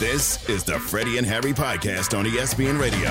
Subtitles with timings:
[0.00, 3.10] This is the Freddie and Harry podcast on ESPN Radio.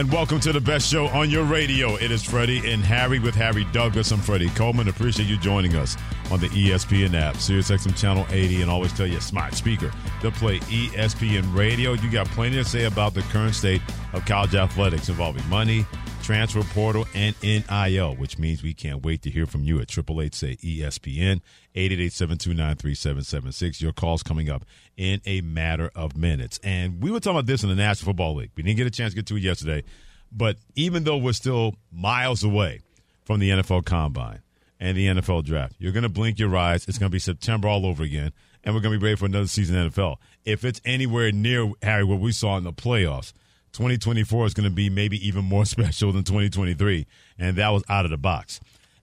[0.00, 1.96] And welcome to the best show on your radio.
[1.96, 4.10] It is Freddie and Harry with Harry Douglas.
[4.10, 4.88] I'm Freddie Coleman.
[4.88, 5.94] Appreciate you joining us
[6.30, 9.92] on the ESPN app, SiriusXM Channel 80, and always tell your smart speaker
[10.22, 11.92] to play ESPN Radio.
[11.92, 13.82] You got plenty to say about the current state
[14.14, 15.84] of college athletics involving money,
[16.28, 20.34] transfer portal, and NIL, which means we can't wait to hear from you at 888
[20.34, 21.40] say ESPN,
[21.74, 24.66] 888 Your call's coming up
[24.98, 26.60] in a matter of minutes.
[26.62, 28.50] And we were talking about this in the National Football League.
[28.56, 29.84] We didn't get a chance to get to it yesterday,
[30.30, 32.82] but even though we're still miles away
[33.24, 34.42] from the NFL Combine
[34.78, 36.86] and the NFL Draft, you're going to blink your eyes.
[36.86, 39.24] It's going to be September all over again, and we're going to be ready for
[39.24, 40.16] another season in NFL.
[40.44, 43.32] If it's anywhere near, Harry, what we saw in the playoffs,
[43.72, 47.06] 2024 is going to be maybe even more special than 2023,
[47.38, 48.60] and that was out of the box.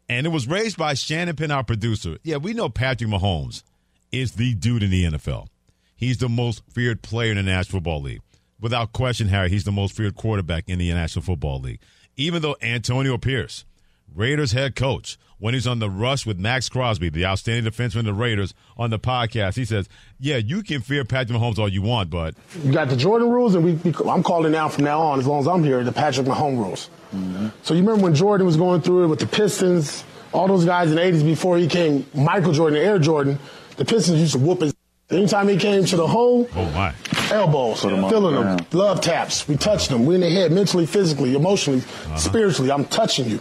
[0.07, 2.17] And it was raised by Shannon Penn, our producer.
[2.23, 3.63] Yeah, we know Patrick Mahomes
[4.11, 5.47] is the dude in the NFL.
[5.95, 8.21] He's the most feared player in the National Football League.
[8.59, 11.79] Without question, Harry, he's the most feared quarterback in the National Football League.
[12.17, 13.65] Even though Antonio Pierce,
[14.13, 18.05] Raiders head coach, when he's on the rush with Maxx Crosby, the outstanding defenseman of
[18.05, 19.87] the Raiders, on the podcast, he says,
[20.19, 23.55] "Yeah, you can fear Patrick Mahomes all you want, but you got the Jordan rules,
[23.55, 25.91] and we, we I'm calling now from now on, as long as I'm here, the
[25.91, 26.89] Patrick Mahomes rules.
[27.13, 27.47] Mm-hmm.
[27.63, 30.89] So you remember when Jordan was going through it with the Pistons, all those guys
[30.89, 33.39] in the 80s before he came, Michael Jordan, Air Jordan,
[33.77, 34.73] the Pistons used to whoop his.
[35.11, 36.91] Anytime he came to the hole, oh my,
[37.31, 38.65] elbows, filling them, yeah.
[38.73, 39.47] love taps.
[39.47, 40.05] We touched them.
[40.05, 42.17] We in the head, mentally, physically, emotionally, uh-huh.
[42.17, 42.71] spiritually.
[42.71, 43.39] I'm touching you.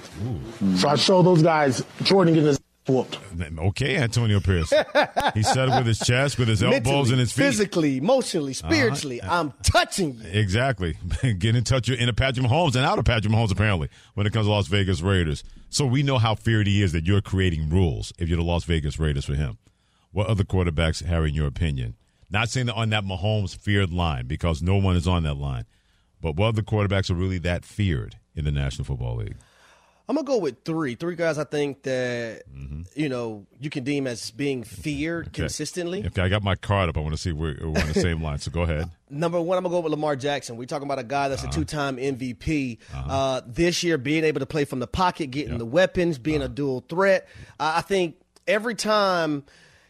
[0.63, 0.77] Ooh.
[0.77, 3.19] So I show those guys Jordan getting his whooped.
[3.59, 4.71] Okay, Antonio Pierce.
[5.35, 7.43] he said it with his chest, with his elbows Mentally, and his feet.
[7.45, 8.69] Physically, emotionally, uh-huh.
[8.69, 9.41] spiritually, uh-huh.
[9.41, 10.29] I'm touching you.
[10.31, 10.97] Exactly.
[11.39, 14.27] Get in touch with in a Patrick Mahomes and out of Patrick Mahomes, apparently, when
[14.27, 15.45] it comes to Las Vegas Raiders.
[15.71, 18.65] So we know how feared he is that you're creating rules if you're the Las
[18.65, 19.59] Vegas Raiders for him.
[20.13, 21.97] What other quarterbacks, Harry, in your opinion?
[22.35, 25.67] Not saying that on that Mahomes feared line because no one is on that line,
[26.21, 29.37] but what other quarterbacks are really that feared in the National Football League?
[30.09, 30.97] I'm gonna go with three.
[30.97, 32.83] Three guys I think that mm-hmm.
[32.97, 35.43] you know you can deem as being feared okay.
[35.43, 36.05] consistently.
[36.05, 36.97] Okay, I got my card up.
[36.97, 38.39] I want to see we're, we're on the same line.
[38.39, 38.91] So go ahead.
[39.09, 40.57] Number one, I'm gonna go with Lamar Jackson.
[40.57, 41.53] We're talking about a guy that's uh-huh.
[41.53, 42.79] a two-time MVP.
[42.93, 43.13] Uh-huh.
[43.13, 45.59] Uh, this year, being able to play from the pocket, getting yep.
[45.61, 46.47] the weapons, being uh-huh.
[46.47, 47.29] a dual threat.
[47.61, 48.17] Uh, I think
[48.49, 49.45] every time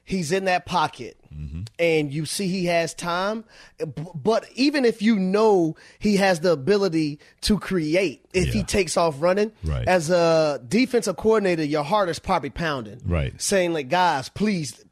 [0.05, 1.62] he's in that pocket mm-hmm.
[1.78, 3.45] and you see he has time.
[4.15, 8.53] But even if you know he has the ability to create, if yeah.
[8.53, 9.87] he takes off running, right.
[9.87, 13.41] as a defensive coordinator, your heart is probably pounding, right?
[13.41, 14.84] Saying like, guys, please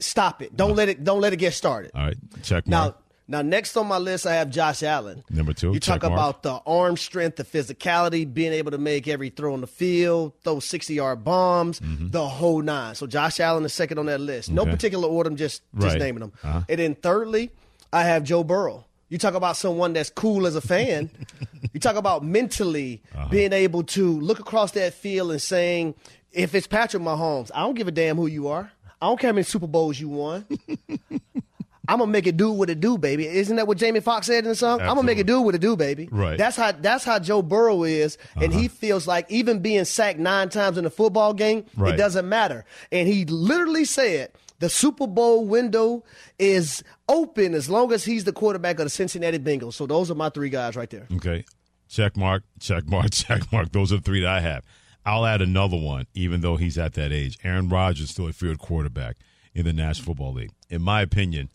[0.00, 0.56] stop it.
[0.56, 1.04] Don't uh, let it.
[1.04, 1.92] Don't let it get started.
[1.94, 2.96] All right, check now.
[3.26, 5.24] Now, next on my list, I have Josh Allen.
[5.30, 5.72] Number two.
[5.72, 9.62] You talk about the arm strength, the physicality, being able to make every throw on
[9.62, 12.10] the field, throw 60 yard bombs, mm-hmm.
[12.10, 12.94] the whole nine.
[12.94, 14.50] So, Josh Allen is second on that list.
[14.50, 14.54] Okay.
[14.54, 15.98] No particular order, I'm just, just right.
[15.98, 16.32] naming them.
[16.42, 16.62] Uh-huh.
[16.68, 17.50] And then, thirdly,
[17.92, 18.84] I have Joe Burrow.
[19.08, 21.10] You talk about someone that's cool as a fan.
[21.72, 23.28] you talk about mentally uh-huh.
[23.28, 25.94] being able to look across that field and saying,
[26.32, 28.70] if it's Patrick Mahomes, I don't give a damn who you are.
[29.00, 30.46] I don't care how many Super Bowls you won.
[31.88, 33.26] I'm gonna make it do what it do, baby.
[33.26, 34.80] Isn't that what Jamie Foxx said in the song?
[34.80, 34.88] Absolutely.
[34.90, 36.08] I'm gonna make it do what it do, baby.
[36.10, 36.38] Right.
[36.38, 38.58] That's how that's how Joe Burrow is, and uh-huh.
[38.58, 41.94] he feels like even being sacked nine times in a football game, right.
[41.94, 42.64] it doesn't matter.
[42.90, 46.04] And he literally said the Super Bowl window
[46.38, 49.74] is open as long as he's the quarterback of the Cincinnati Bengals.
[49.74, 51.06] So those are my three guys right there.
[51.16, 51.44] Okay.
[51.88, 53.72] Check mark, check mark, check mark.
[53.72, 54.64] Those are the three that I have.
[55.06, 57.38] I'll add another one, even though he's at that age.
[57.44, 59.16] Aaron Rodgers is still a feared quarterback
[59.54, 60.52] in the National Football League.
[60.70, 61.50] In my opinion,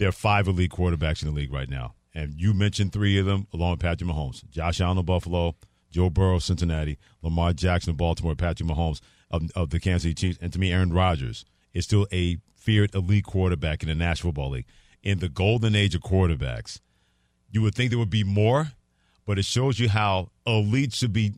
[0.00, 1.94] there are five elite quarterbacks in the league right now.
[2.14, 4.48] And you mentioned three of them along with Patrick Mahomes.
[4.48, 5.56] Josh Allen of Buffalo,
[5.90, 9.00] Joe Burrow of Cincinnati, Lamar Jackson of Baltimore, Patrick Mahomes
[9.30, 10.38] of, of the Kansas City Chiefs.
[10.40, 11.44] And to me, Aaron Rodgers
[11.74, 14.66] is still a feared elite quarterback in the National Football League.
[15.02, 16.80] In the golden age of quarterbacks,
[17.50, 18.72] you would think there would be more,
[19.26, 21.34] but it shows you how elite should be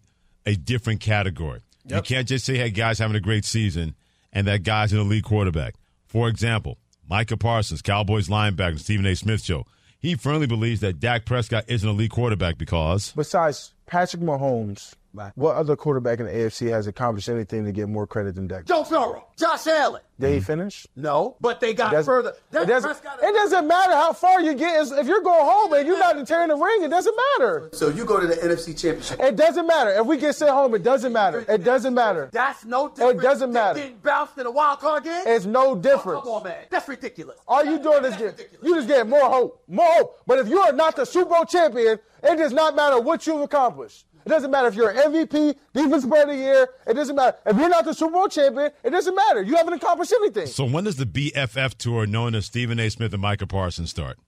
[0.47, 1.63] a different category.
[1.87, 1.97] Yep.
[1.97, 3.97] You can't just say, hey, guys having a great season
[4.33, 5.75] and that guy's an elite quarterback.
[6.07, 6.79] For example,
[7.13, 9.15] Micah Parsons, Cowboys linebacker, Stephen A.
[9.15, 9.67] Smith show.
[10.01, 13.13] He firmly believes that Dak Prescott is an elite quarterback because.
[13.15, 14.95] Besides Patrick Mahomes,
[15.35, 18.65] what other quarterback in the AFC has accomplished anything to get more credit than Dak?
[18.65, 20.03] Joe Burrow, Josh Allen.
[20.19, 20.87] Did he finish?
[20.95, 22.35] No, but they got it further.
[22.53, 24.87] It doesn't, it doesn't, matter how far you get.
[24.93, 27.71] If you're going home and you're not tearing the ring, it doesn't matter.
[27.73, 29.19] So you go to the NFC Championship.
[29.21, 29.91] It doesn't matter.
[29.91, 31.45] If we get sent home, it doesn't matter.
[31.49, 32.31] It doesn't matter.
[32.33, 33.19] That's no different.
[33.19, 33.81] It doesn't matter.
[33.81, 35.23] Getting bounced in a wild card game?
[35.27, 36.21] It's no difference.
[36.23, 36.67] Oh, come on, man.
[36.71, 37.39] That's ridiculous.
[37.49, 39.65] All you doing is get, you just get more hope.
[39.67, 40.21] More hope.
[40.27, 43.41] But if you are not the Super Bowl champion, it does not matter what you've
[43.41, 44.07] accomplished.
[44.25, 46.69] It doesn't matter if you're MVP, Defensive Player of the Year.
[46.87, 47.37] It doesn't matter.
[47.47, 49.43] If you're not the Super Bowl champion, it doesn't matter.
[49.43, 50.47] You haven't accomplished anything.
[50.47, 52.89] So when does the BFF tour known as Stephen A.
[52.91, 54.19] Smith and Micah Parsons start?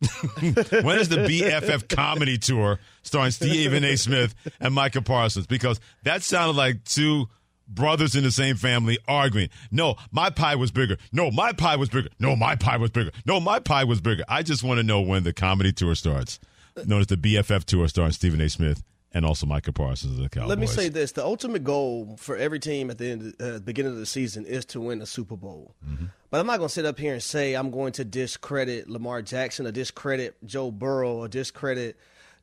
[0.40, 3.96] when is the BFF comedy tour starring Stephen A.
[3.96, 5.46] Smith and Micah Parsons?
[5.46, 7.28] Because that sounded like two
[7.66, 9.48] brothers in the same family arguing.
[9.72, 10.98] No, my pie was bigger.
[11.12, 12.08] No, my pie was bigger.
[12.20, 13.10] No, my pie was bigger.
[13.26, 14.24] No, my pie was bigger.
[14.28, 16.38] I just want to know when the comedy tour starts,
[16.86, 18.48] known as the BFF tour starring Stephen A.
[18.48, 20.48] Smith and also Micah Parsons of the Cowboys.
[20.50, 23.92] Let me say this: the ultimate goal for every team at the end, uh, beginning
[23.92, 25.74] of the season is to win a Super Bowl.
[25.86, 26.06] Mm-hmm.
[26.30, 29.22] But I'm not going to sit up here and say I'm going to discredit Lamar
[29.22, 31.96] Jackson or discredit Joe Burrow or discredit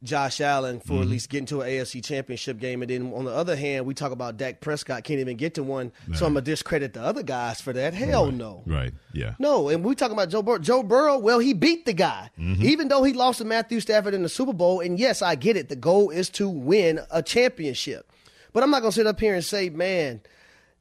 [0.03, 1.01] Josh Allen for mm-hmm.
[1.01, 2.81] at least getting to an AFC championship game.
[2.81, 5.63] And then on the other hand, we talk about Dak Prescott can't even get to
[5.63, 5.91] one.
[6.07, 6.17] Right.
[6.17, 7.93] So I'm going to discredit the other guys for that.
[7.93, 8.33] Hell right.
[8.33, 8.63] no.
[8.65, 8.93] Right.
[9.13, 9.35] Yeah.
[9.39, 9.69] No.
[9.69, 10.59] And we talk about Joe Burrow.
[10.59, 12.29] Joe Burrow, well, he beat the guy.
[12.39, 12.63] Mm-hmm.
[12.63, 14.79] Even though he lost to Matthew Stafford in the Super Bowl.
[14.79, 15.69] And yes, I get it.
[15.69, 18.11] The goal is to win a championship.
[18.53, 20.21] But I'm not going to sit up here and say, man,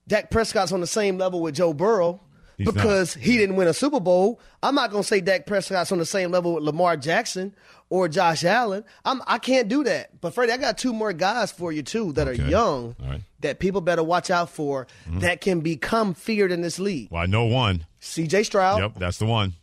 [0.07, 2.21] Dak Prescott's on the same level with Joe Burrow.
[2.57, 3.25] He's because not.
[3.25, 4.41] he didn't win a Super Bowl.
[4.63, 7.55] I'm not going to say Dak Prescott's on the same level with Lamar Jackson
[7.91, 8.85] or Josh Allen.
[9.05, 10.21] I'm I can't do that.
[10.21, 12.43] But Freddie, I got two more guys for you too that okay.
[12.43, 13.21] are young right.
[13.41, 15.21] that people better watch out for mm-hmm.
[15.21, 17.09] that can become feared in this league.
[17.11, 17.87] Well, I know one.
[18.01, 18.45] C.J.
[18.45, 18.81] Stroud.
[18.81, 19.55] Yep, that's the one.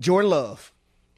[0.00, 0.72] Jordan Love.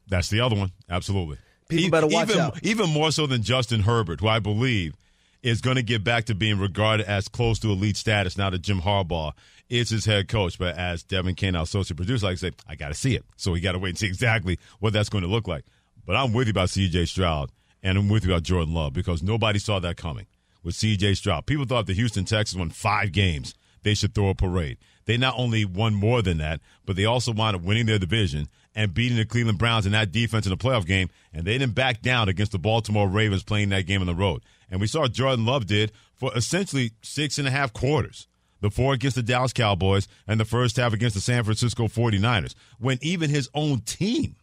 [0.08, 0.72] That's the other one.
[0.90, 1.38] Absolutely.
[1.68, 2.58] People better watch even, out.
[2.62, 4.94] Even more so than Justin Herbert, who I believe
[5.42, 8.62] is going to get back to being regarded as close to elite status now that
[8.62, 9.32] Jim Harbaugh
[9.68, 10.58] is his head coach.
[10.58, 13.24] But as Devin Kane, our associate producer, like I said, I got to see it.
[13.36, 15.64] So we got to wait and see exactly what that's going to look like.
[16.04, 17.06] But I'm with you about C.J.
[17.06, 17.50] Stroud,
[17.82, 20.26] and I'm with you about Jordan Love because nobody saw that coming
[20.62, 21.14] with C.J.
[21.14, 21.46] Stroud.
[21.46, 23.54] People thought the Houston Texans won five games.
[23.82, 24.78] They should throw a parade.
[25.06, 28.48] They not only won more than that, but they also wound up winning their division
[28.74, 31.08] and beating the Cleveland Browns in that defense in the playoff game.
[31.32, 34.42] And they didn't back down against the Baltimore Ravens playing that game on the road.
[34.70, 38.28] And we saw Jordan Love did for essentially six and a half quarters
[38.62, 42.54] the four against the Dallas Cowboys, and the first half against the San Francisco 49ers,
[42.78, 44.36] when even his own team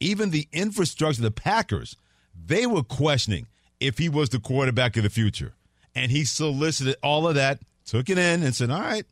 [0.00, 1.96] even the infrastructure, the Packers,
[2.34, 3.46] they were questioning
[3.80, 5.54] if he was the quarterback of the future.
[5.94, 9.04] And he solicited all of that, took it in, and said, All right,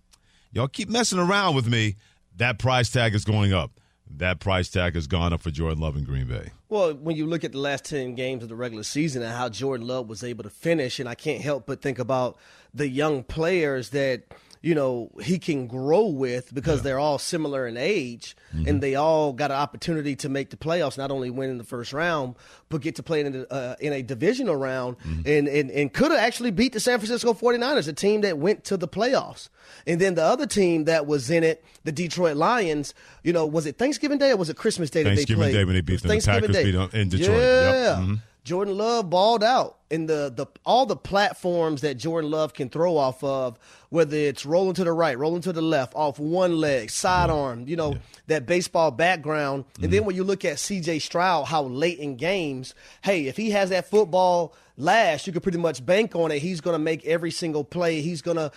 [0.53, 1.97] y'all keep messing around with me.
[2.37, 3.73] That price tag is going up.
[4.09, 6.51] That price tag has gone up for Jordan Love in Green Bay.
[6.69, 9.49] Well, when you look at the last 10 games of the regular season and how
[9.49, 12.37] Jordan Love was able to finish, and I can't help but think about
[12.73, 14.23] the young players that–
[14.63, 16.85] you know he can grow with because yeah.
[16.85, 18.69] they're all similar in age mm-hmm.
[18.69, 21.65] and they all got an opportunity to make the playoffs not only win in the
[21.65, 22.35] first round
[22.69, 25.23] but get to play in a, uh, in a divisional round mm-hmm.
[25.27, 28.65] and, and, and could have actually beat the San Francisco 49ers a team that went
[28.65, 29.49] to the playoffs
[29.87, 33.67] and then the other team that was in it the Detroit Lions you know was
[33.67, 35.81] it Thanksgiving Day or was it Christmas Day that they played Thanksgiving Day when they
[35.81, 36.65] beat them the Packers Day.
[36.65, 37.99] beat them in Detroit yeah yep.
[37.99, 38.15] mm-hmm.
[38.47, 42.97] Jordan Love balled out in the, the all the platforms that Jordan Love can throw
[42.97, 43.59] off of,
[43.89, 47.75] whether it's rolling to the right, rolling to the left, off one leg, sidearm, you
[47.75, 47.99] know, yeah.
[48.29, 49.65] that baseball background.
[49.65, 49.85] Mm-hmm.
[49.85, 52.73] And then when you look at CJ Stroud, how late in games,
[53.03, 56.39] hey, if he has that football lash, you can pretty much bank on it.
[56.39, 58.01] He's going to make every single play.
[58.01, 58.53] He's going to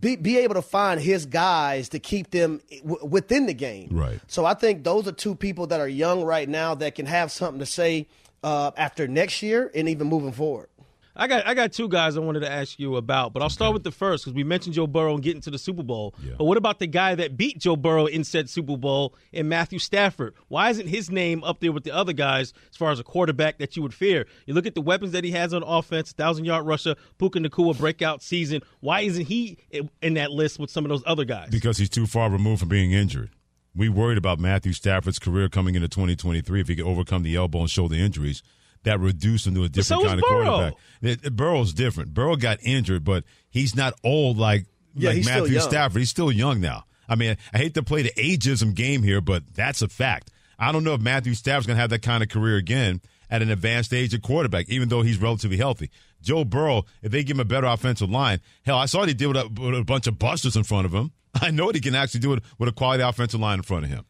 [0.00, 3.90] be, be able to find his guys to keep them w- within the game.
[3.92, 4.20] Right.
[4.26, 7.30] So I think those are two people that are young right now that can have
[7.30, 8.08] something to say
[8.44, 10.68] uh, after next year and even moving forward.
[11.16, 13.72] I got I got two guys I wanted to ask you about, but I'll start
[13.72, 16.12] with the first because we mentioned Joe Burrow and getting to the Super Bowl.
[16.20, 16.32] Yeah.
[16.36, 19.78] But what about the guy that beat Joe Burrow in said Super Bowl and Matthew
[19.78, 20.34] Stafford?
[20.48, 23.58] Why isn't his name up there with the other guys as far as a quarterback
[23.58, 24.26] that you would fear?
[24.46, 27.78] You look at the weapons that he has on offense, thousand yard rusher, Puka Nacua
[27.78, 28.62] breakout season.
[28.80, 29.58] Why isn't he
[30.02, 31.50] in that list with some of those other guys?
[31.50, 33.30] Because he's too far removed from being injured.
[33.76, 37.60] We worried about Matthew Stafford's career coming into 2023 if he could overcome the elbow
[37.60, 38.42] and shoulder injuries
[38.84, 40.44] that reduced him to a different so kind of Burrow.
[40.44, 40.74] quarterback.
[41.02, 42.14] It, it, Burrow's different.
[42.14, 45.98] Burrow got injured, but he's not old like, yeah, like Matthew Stafford.
[45.98, 46.84] He's still young now.
[47.08, 50.30] I mean, I hate to play the ageism game here, but that's a fact.
[50.58, 53.00] I don't know if Matthew Stafford's going to have that kind of career again
[53.30, 55.90] at an advanced age at quarterback, even though he's relatively healthy.
[56.20, 59.26] Joe Burrow, if they give him a better offensive line, hell, I saw he did
[59.28, 61.12] with a, with a bunch of busters in front of him.
[61.40, 63.90] I know he can actually do it with a quality offensive line in front of
[63.90, 64.04] him.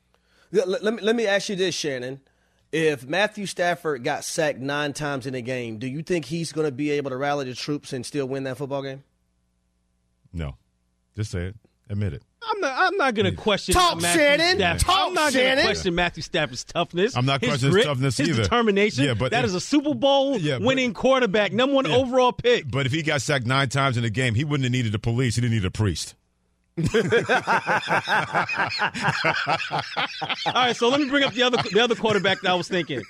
[0.52, 2.20] Let, let, me, let me ask you this, Shannon.
[2.70, 6.66] If Matthew Stafford got sacked nine times in a game, do you think he's going
[6.66, 9.04] to be able to rally the troops and still win that football game?
[10.32, 10.56] No.
[11.14, 11.56] Just say it.
[11.90, 12.22] Admit it.
[12.42, 12.74] I'm not.
[12.76, 14.56] I'm not going to question Talk, Matthew Shannon.
[14.56, 14.80] Stafford.
[14.86, 17.16] Talk, I'm not going to question Matthew Stafford's toughness.
[17.16, 18.42] I'm not his questioning grit, his toughness his either.
[18.42, 19.04] determination.
[19.04, 21.96] Yeah, but that if, is a Super Bowl yeah, but, winning quarterback, number one yeah.
[21.96, 22.70] overall pick.
[22.70, 24.98] But if he got sacked nine times in a game, he wouldn't have needed the
[24.98, 25.34] police.
[25.34, 26.14] He didn't need a priest.
[26.76, 26.82] All
[30.52, 33.00] right, so let me bring up the other the other quarterback that I was thinking.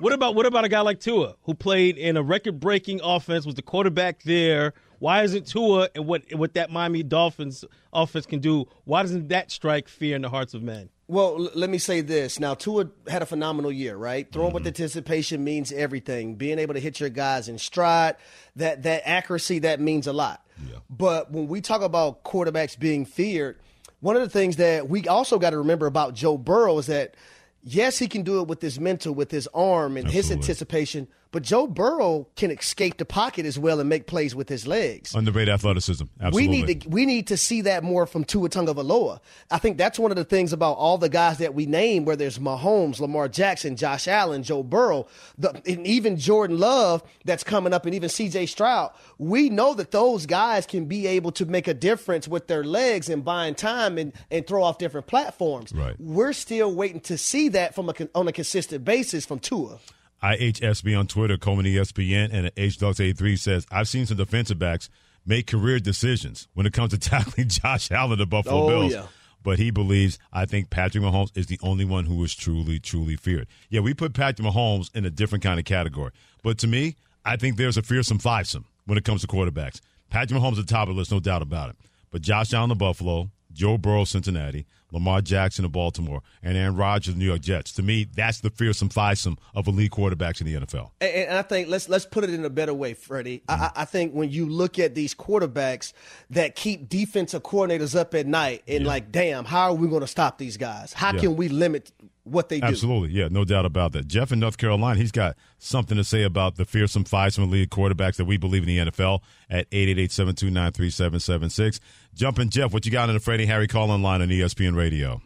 [0.00, 3.46] What about what about a guy like Tua who played in a record breaking offense?
[3.46, 4.74] Was the quarterback there?
[4.98, 8.66] Why isn't Tua and what what that Miami Dolphins offense can do?
[8.84, 10.88] Why doesn't that strike fear in the hearts of men?
[11.08, 12.40] Well, l- let me say this.
[12.40, 14.30] Now, Tua had a phenomenal year, right?
[14.32, 14.54] Throwing Mm-hmm.
[14.54, 16.34] with anticipation means everything.
[16.34, 18.16] Being able to hit your guys in stride,
[18.56, 20.44] that that accuracy, that means a lot.
[20.68, 20.78] Yeah.
[20.90, 23.58] But when we talk about quarterbacks being feared,
[24.00, 27.14] one of the things that we also got to remember about Joe Burrow is that
[27.62, 31.42] yes, he can do it with his mental, with his arm and his anticipation, but
[31.42, 35.14] Joe Burrow can escape the pocket as well and make plays with his legs.
[35.14, 36.04] Underrated athleticism.
[36.32, 39.20] We need to we need to see that more from Tua Tagovailoa.
[39.50, 42.16] I think that's one of the things about all the guys that we name, where
[42.16, 45.06] there's Mahomes, Lamar Jackson, Josh Allen, Joe Burrow,
[45.38, 48.46] the, and even Jordan Love that's coming up, and even C.J.
[48.46, 48.92] Stroud.
[49.18, 53.08] We know that those guys can be able to make a difference with their legs
[53.08, 55.72] and buying time and, and throw off different platforms.
[55.72, 55.96] Right.
[55.98, 59.78] We're still waiting to see that from a on a consistent basis from Tua.
[60.22, 64.88] IHSB on Twitter, Coleman ESPN, and HDouglas83 says, I've seen some defensive backs
[65.24, 68.92] make career decisions when it comes to tackling Josh Allen the Buffalo Oh, Bills.
[68.92, 69.06] yeah.
[69.42, 73.14] But he believes, I think Patrick Mahomes is the only one who is truly, truly
[73.16, 73.46] feared.
[73.70, 76.10] Yeah, we put Patrick Mahomes in a different kind of category.
[76.42, 79.80] But to me, I think there's a fearsome fivesome when it comes to quarterbacks.
[80.10, 81.76] Patrick Mahomes at the top of the list, no doubt about it.
[82.10, 87.08] But Josh Allen the Buffalo, Joe Burrow, Cincinnati, Lamar Jackson of Baltimore, and Aaron Rodgers
[87.08, 87.72] of the New York Jets.
[87.72, 90.90] To me, that's the fearsome fivesome of elite quarterbacks in the NFL.
[91.00, 93.42] And, and I think let's let's put it in a better way, Freddie.
[93.48, 93.62] I, mm-hmm.
[93.62, 95.92] I I think when you look at these quarterbacks
[96.30, 100.06] that keep defensive coordinators up at night and like, damn, how are we going to
[100.06, 100.92] stop these guys?
[100.92, 101.20] How Yeah.
[101.20, 101.92] can we limit
[102.24, 102.66] what they do?
[102.66, 104.08] Absolutely, yeah, no doubt about that.
[104.08, 108.16] Jeff in North Carolina, he's got something to say about the fearsome fivesome elite quarterbacks
[108.16, 111.78] that we believe in the NFL at 888-729-3776.
[112.16, 115.20] Jumping Jeff, what you got on the Freddie Harry call-in line on ESPN Radio?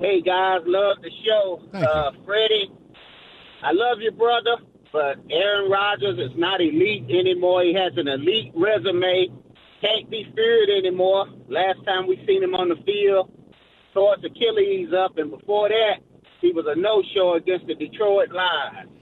[0.00, 1.60] Hey guys, love the show.
[1.72, 2.70] Thank uh, Freddie,
[3.62, 4.56] I love your brother,
[4.94, 7.62] but Aaron Rodgers is not elite anymore.
[7.64, 9.28] He has an elite resume.
[9.82, 11.26] Can't be feared anymore.
[11.50, 13.30] Last time we seen him on the field,
[13.92, 16.00] tore his Achilles up, and before that,
[16.40, 18.93] he was a no-show against the Detroit Lions.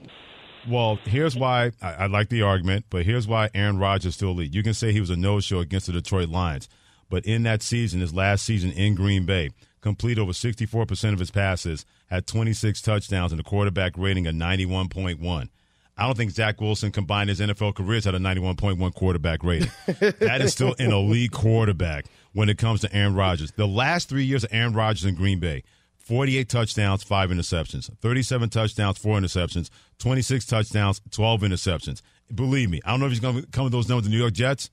[0.67, 4.53] Well, here's why I, I like the argument, but here's why Aaron Rodgers still elite.
[4.53, 6.69] You can say he was a no-show against the Detroit Lions,
[7.09, 9.49] but in that season, his last season in Green Bay,
[9.81, 15.49] complete over 64% of his passes, had 26 touchdowns, and a quarterback rating of 91.1.
[15.95, 19.69] I don't think Zach Wilson combined his NFL careers had a 91.1 quarterback rating.
[19.85, 23.51] that is still an elite quarterback when it comes to Aaron Rodgers.
[23.51, 25.63] The last three years of Aaron Rodgers in Green Bay,
[26.03, 29.69] 48 touchdowns, five interceptions, 37 touchdowns, four interceptions,
[29.99, 32.01] 26 touchdowns, 12 interceptions.
[32.33, 34.17] Believe me, I don't know if he's going to come with those numbers in the
[34.17, 34.69] New York Jets,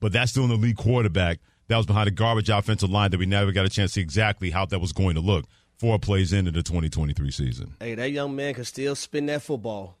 [0.00, 3.26] but that's still an elite quarterback that was behind a garbage offensive line that we
[3.26, 5.46] never got a chance to see exactly how that was going to look
[5.78, 7.74] four plays into the 2023 season.
[7.80, 9.96] Hey, that young man can still spin that football.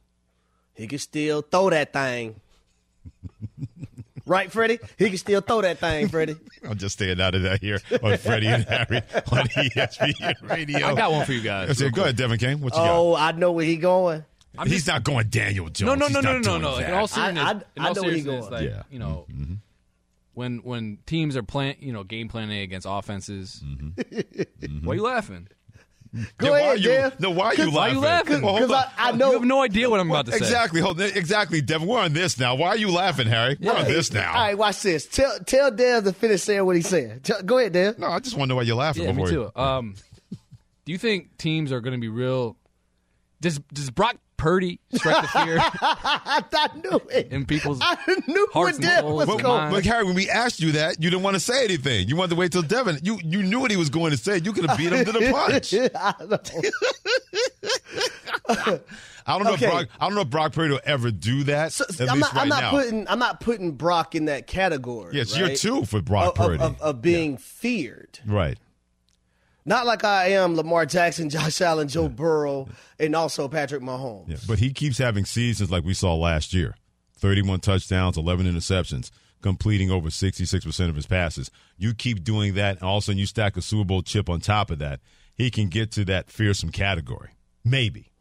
[0.74, 2.40] He can still throw that thing.
[4.26, 4.78] right, Freddie?
[4.98, 6.36] He can still throw that thing, Freddie.
[6.68, 8.98] I'm just staying out of that here on Freddie and Harry
[9.32, 10.86] on ESPN Radio.
[10.86, 11.70] I got one for you guys.
[11.70, 12.60] I said, go ahead, Devin King.
[12.60, 12.90] What you got?
[12.96, 14.24] Oh, I know where he going.
[14.56, 14.66] got?
[14.68, 15.82] He's not going Daniel Jones.
[15.86, 16.72] No, no, no, no, no, no, no.
[16.74, 18.62] Like, in all seriousness, I- in I all know where he seriousness, going.
[18.64, 18.82] like Yeah.
[18.90, 19.54] you know, Mm-hmm.
[20.34, 23.62] when when teams are playing, you know, game planning against offenses.
[23.64, 24.86] Mm-hmm.
[24.86, 25.48] Why are you laughing?
[26.38, 27.20] Go Yeah, why ahead, are you, Jeff.
[27.20, 27.94] No, why are you Why are laughing?
[27.94, 28.42] you laughing?
[28.42, 28.76] Well, Because on.
[28.76, 30.38] I, I You have no idea what I'm about to say.
[30.38, 30.80] Exactly.
[30.80, 31.88] Hold exactly, Devin.
[31.88, 32.54] We're on this now.
[32.54, 33.56] Why are you laughing, Harry?
[33.60, 34.28] We're on this now.
[34.32, 35.06] All right, watch this.
[35.06, 37.20] Tell tell Dev to finish saying what he's saying.
[37.24, 37.98] Tell- Go ahead, Dev.
[37.98, 39.02] No, I just want to know why you're laughing.
[39.04, 39.60] Yeah, me before too.
[39.60, 39.94] Um,
[40.84, 42.56] do you think teams are going to be real?
[43.40, 47.32] Does does Brock Purdy strike the fear I, I knew it.
[47.32, 47.96] in people's I
[48.28, 49.74] knew hearts what and souls was But, but, minds?
[49.76, 52.08] but Harry, when we asked you that, you didn't want to say anything.
[52.08, 52.98] You wanted to wait till Devin.
[53.02, 54.40] You you knew what he was going to say.
[54.44, 55.72] You could have beat him to the punch.
[55.94, 56.38] I know.
[59.26, 59.54] I don't know.
[59.54, 59.64] Okay.
[59.66, 61.72] If Brock, I don't know if Brock Purdy will ever do that.
[61.72, 62.70] So, at I'm least not, I'm right not now.
[62.72, 65.16] putting I'm not putting Brock in that category.
[65.16, 65.40] yes, right?
[65.48, 66.62] you're two for Brock of, Purdy.
[66.62, 68.18] of, of, of being feared.
[68.26, 68.58] right.
[69.66, 72.68] Not like I am Lamar Jackson, Josh Allen, Joe Burrow,
[72.98, 74.28] and also Patrick Mahomes.
[74.28, 76.74] Yeah, but he keeps having seasons like we saw last year
[77.18, 81.50] 31 touchdowns, 11 interceptions, completing over 66% of his passes.
[81.78, 84.28] You keep doing that, and all of a sudden you stack a Super Bowl chip
[84.28, 85.00] on top of that.
[85.34, 87.30] He can get to that fearsome category.
[87.64, 88.12] Maybe.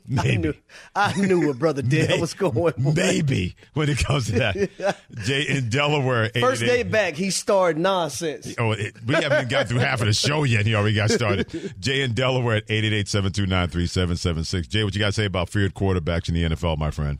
[0.18, 0.36] I Maybe.
[0.38, 0.54] knew,
[0.94, 2.54] I knew what Brother Dev was going.
[2.54, 2.78] with.
[2.78, 4.96] Maybe when it comes to that.
[5.24, 6.30] Jay in Delaware.
[6.38, 8.54] First 88 day back, he started nonsense.
[8.58, 10.66] Oh, it, we haven't got through half of the show yet.
[10.66, 11.74] He already got started.
[11.80, 14.68] Jay in Delaware at 888-729-3776.
[14.68, 17.18] Jay, what you got to say about feared quarterbacks in the NFL, my friend?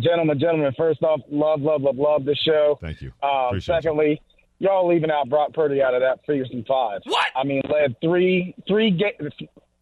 [0.00, 2.78] Gentlemen, gentlemen, first off, love, love, love, love this show.
[2.80, 3.12] Thank you.
[3.22, 3.80] Um, Appreciate you.
[3.82, 4.22] secondly,
[4.58, 4.68] you.
[4.68, 7.00] all leaving out Brock Purdy out of that fearsome five.
[7.04, 7.26] What?
[7.36, 9.16] I mean, led three, three ga-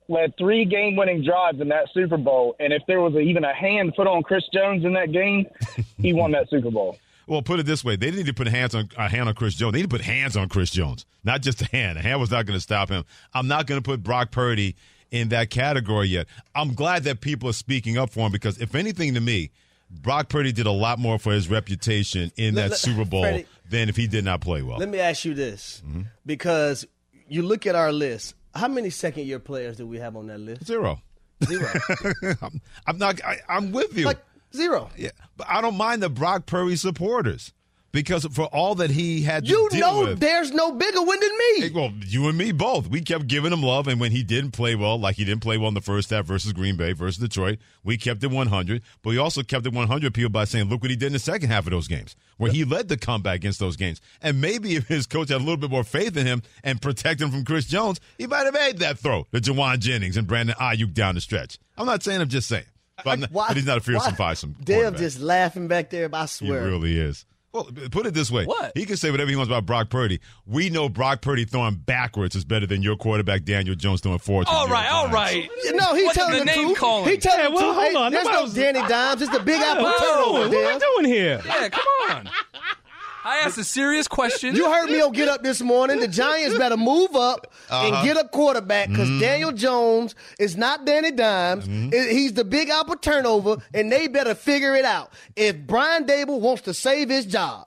[0.09, 3.55] led three game-winning drives in that Super Bowl, and if there was a, even a
[3.55, 5.47] hand put on Chris Jones in that game,
[5.99, 6.97] he won that Super Bowl.
[7.27, 9.35] Well, put it this way: they didn't need to put hands on a hand on
[9.35, 9.73] Chris Jones.
[9.73, 11.99] They need to put hands on Chris Jones, not just a hand.
[11.99, 13.05] A hand was not going to stop him.
[13.35, 14.77] I'm not going to put Brock Purdy
[15.11, 16.27] in that category yet.
[16.55, 19.51] I'm glad that people are speaking up for him because, if anything, to me,
[19.91, 23.47] Brock Purdy did a lot more for his reputation in that let- Super Bowl Freddie-
[23.69, 24.79] than if he did not play well.
[24.79, 26.03] Let me ask you this, Mm-hmm.
[26.25, 26.87] because
[27.29, 28.36] you look at our list.
[28.57, 30.67] How many second year players do we have on that list?
[30.67, 31.01] Zero.
[31.45, 31.69] Zero.
[32.43, 33.23] I'm, I'm not.
[33.25, 34.07] I, I'm with you.
[34.07, 34.91] like zero.
[34.97, 37.53] Yeah, but I don't mind the Brock Purdy supporters
[37.97, 41.31] because for all that he had to You know with, there's no bigger one than
[41.39, 41.71] me.
[41.71, 42.89] Well, you and me both.
[42.89, 45.57] We kept giving him love, and when he didn't play well, like he didn't play
[45.57, 48.83] well in the first half versus Green Bay versus Detroit, we kept it 100.
[49.01, 51.19] But we also kept it 100 people by saying, "Look what he did in the
[51.19, 54.77] second half of those games, where he led the comeback against those games." And maybe
[54.77, 57.47] if his coach had a little bit more faith in him and protect him from
[57.47, 61.15] Chris Jones, he might have made that throw to Jauan Jennings and Brandon Aiyuk down
[61.15, 61.59] the stretch.
[61.79, 62.21] I'm not saying.
[62.21, 62.67] I'm just saying.
[63.05, 64.39] But, not- Why- but he's not a fearsome why- five.
[64.39, 66.11] Some Dale just laughing back there.
[66.13, 67.25] I swear, He really is.
[67.57, 68.45] Well, put it this way.
[68.45, 68.73] What?
[68.75, 70.21] He can say whatever he wants about Brock Purdy.
[70.47, 74.51] We know Brock Purdy throwing backwards is better than your quarterback Daniel Jones throwing forwards.
[74.53, 75.13] All right, all right.
[75.13, 75.71] right, New York all Giants.
[75.71, 75.77] right.
[75.77, 76.79] No, he What's telling the the, name truth.
[76.79, 77.11] calling?
[77.11, 77.75] He telling Yeah, the well, truth.
[77.77, 78.13] hold Hey, on.
[78.13, 79.23] There's no Danny Dimes.
[79.23, 80.65] It's the Big Apple What am I turnover, doing?
[80.65, 81.43] What am I doing here?
[81.47, 82.29] Yeah, come on.
[83.27, 84.55] I asked a serious question.
[84.55, 85.99] You heard me on Get Up this morning.
[85.99, 87.87] The Giants better move up Uh-huh.
[87.97, 89.21] and get a quarterback because Mm-hmm.
[89.21, 91.67] Daniel Jones is not Danny Dimes.
[91.69, 95.13] I- He's the big apple turnover, and they better figure it out.
[95.35, 97.67] If Brian Daboll wants to save his job,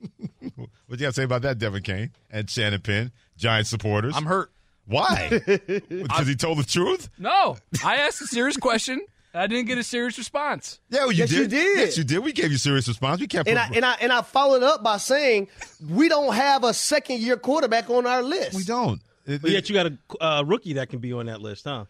[0.40, 4.14] What do you got to say about that, Devin Kane and Shannon Penn, Giants supporters?
[4.16, 4.50] I'm hurt.
[4.86, 5.40] Why?
[5.88, 7.08] Because he told the truth?
[7.18, 9.00] No, I asked a serious question.
[9.32, 10.80] I didn't get a serious response.
[10.90, 11.38] Yeah, well, you Yes, did.
[11.38, 11.78] you did.
[11.78, 12.18] Yes, you did.
[12.18, 13.20] We gave you serious response.
[13.20, 13.46] We can't.
[13.46, 15.48] and I and I and I followed up by saying
[15.88, 18.54] we don't have a second year quarterback on our list.
[18.54, 19.00] we don't.
[19.26, 21.64] It- But it- yet you got a uh, rookie that can be on that list,
[21.64, 21.84] huh?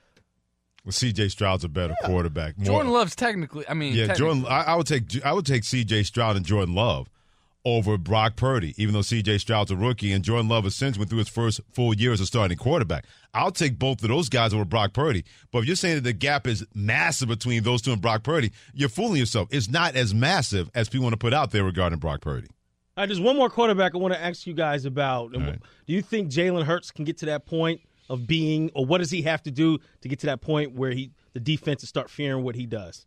[0.85, 1.28] well, C.J.
[1.28, 2.59] Stroud's a better quarterback.
[2.59, 3.64] More- Jordan Love's technically.
[3.68, 4.47] I mean, Yeah, technically- Jordan.
[4.47, 6.02] I, I would take I would take C.J.
[6.04, 7.09] Stroud and Jordan Love
[7.64, 9.38] over Brock Purdy, even though C.J.
[9.38, 12.21] Stroud's a rookie and Jordan Love has since went through his first full year as
[12.21, 13.05] a starting quarterback.
[13.35, 15.25] I'll take both of those guys over Brock Purdy.
[15.52, 18.52] But if you're saying that the gap is massive between those two and Brock Purdy,
[18.73, 19.49] you're fooling yourself.
[19.51, 22.49] It's not as massive as people want to put out there regarding Brock Purdy.
[22.96, 25.37] All right, there's one more quarterback I want to ask you guys about.
[25.37, 25.59] Right.
[25.87, 29.11] Do you think Jalen Hurts can get to that point of being, or what does
[29.11, 32.42] he have to do to get to that point where he the defense start fearing
[32.42, 33.07] what he does?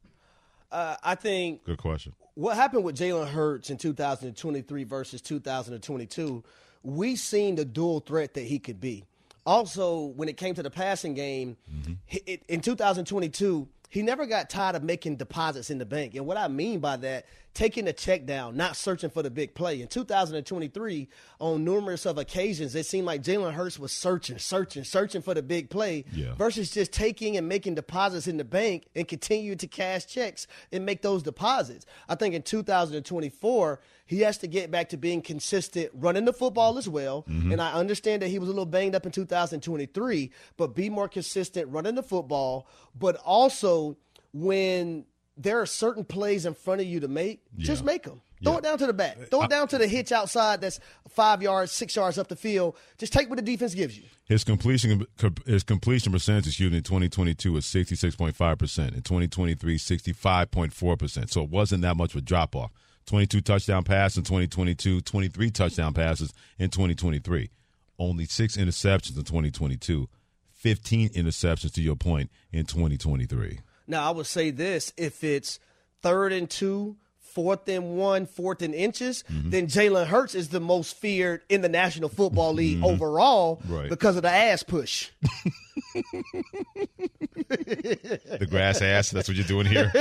[0.73, 2.13] Uh, I think Good question.
[2.33, 6.43] what happened with Jalen Hurts in 2023 versus 2022,
[6.81, 9.05] we seen the dual threat that he could be.
[9.45, 11.57] Also, when it came to the passing game,
[12.05, 16.15] he- it, in 2022, he never got tired of making deposits in the bank.
[16.15, 19.53] And what I mean by that, taking the check down, not searching for the big
[19.53, 19.81] play.
[19.81, 21.07] In 2023,
[21.39, 25.43] on numerous of occasions, it seemed like Jalen Hurts was searching, searching, searching for the
[25.43, 26.33] big play Yeah.
[26.35, 30.85] versus just taking and making deposits in the bank and continue to cash checks and
[30.85, 31.85] make those deposits.
[32.09, 36.77] I think in 2024, he has to get back to being consistent running the football
[36.77, 37.23] as well.
[37.29, 37.51] Mm-hmm.
[37.51, 41.07] And I understand that he was a little banged up in 2023, but be more
[41.07, 43.97] consistent running the football, but also
[44.33, 45.05] when
[45.37, 48.21] there are certain plays in front of you to make, just make them.
[48.43, 48.57] Throw Yeah.
[48.57, 49.17] it down to the back.
[49.29, 52.75] Throw it down to the hitch outside that's five yards, six yards up the field.
[52.97, 54.03] Just take what the defense gives you.
[54.25, 55.05] His completion
[55.45, 58.95] his completion percentage, excuse me, in 2022 was 66.5 percent.
[58.95, 61.31] In 2023, 65.4 percent.
[61.31, 62.71] So it wasn't that much of a drop off.
[63.05, 67.49] 22 touchdown passes in 2022, 23 touchdown passes in 2023.
[67.97, 70.09] Only six interceptions in 2022,
[70.51, 73.59] 15 interceptions to your point in 2023.
[73.87, 75.59] Now, I would say this if it's
[76.01, 79.49] third and two, fourth and one, fourth and inches, Mm-hmm.
[79.49, 83.73] then Jalen Hurts is the most feared in the National Football League overall Mm-hmm.
[83.75, 83.89] Right.
[83.89, 85.09] because of the ass push.
[87.53, 89.11] The grass ass.
[89.11, 89.91] That's what you're doing here.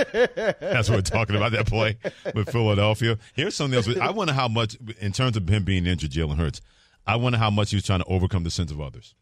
[0.61, 1.53] That's what we're talking about.
[1.53, 1.99] That play
[2.35, 3.19] with Philadelphia.
[3.35, 3.89] Here's something else.
[4.01, 6.61] I wonder how much, in terms of him being injured, Jalen Hurts.
[7.07, 9.15] I wonder how much he was trying to overcome the sins of others.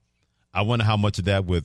[0.52, 1.64] I wonder how much of that with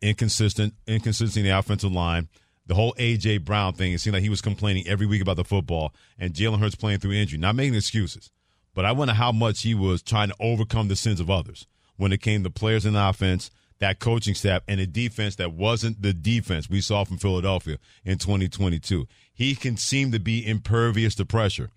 [0.00, 2.28] inconsistent, inconsistency in the offensive line.
[2.66, 3.92] The whole AJ Brown thing.
[3.92, 7.00] It seemed like he was complaining every week about the football, and Jalen Hurts playing
[7.00, 7.38] through injury.
[7.38, 8.30] Not making excuses,
[8.74, 11.66] but I wonder how much he was trying to overcome the sins of others
[11.96, 15.52] when it came to players in the offense, that coaching staff, and a defense that
[15.52, 19.06] wasn't the defense we saw from Philadelphia in 2022.
[19.34, 21.70] He can seem to be impervious to pressure.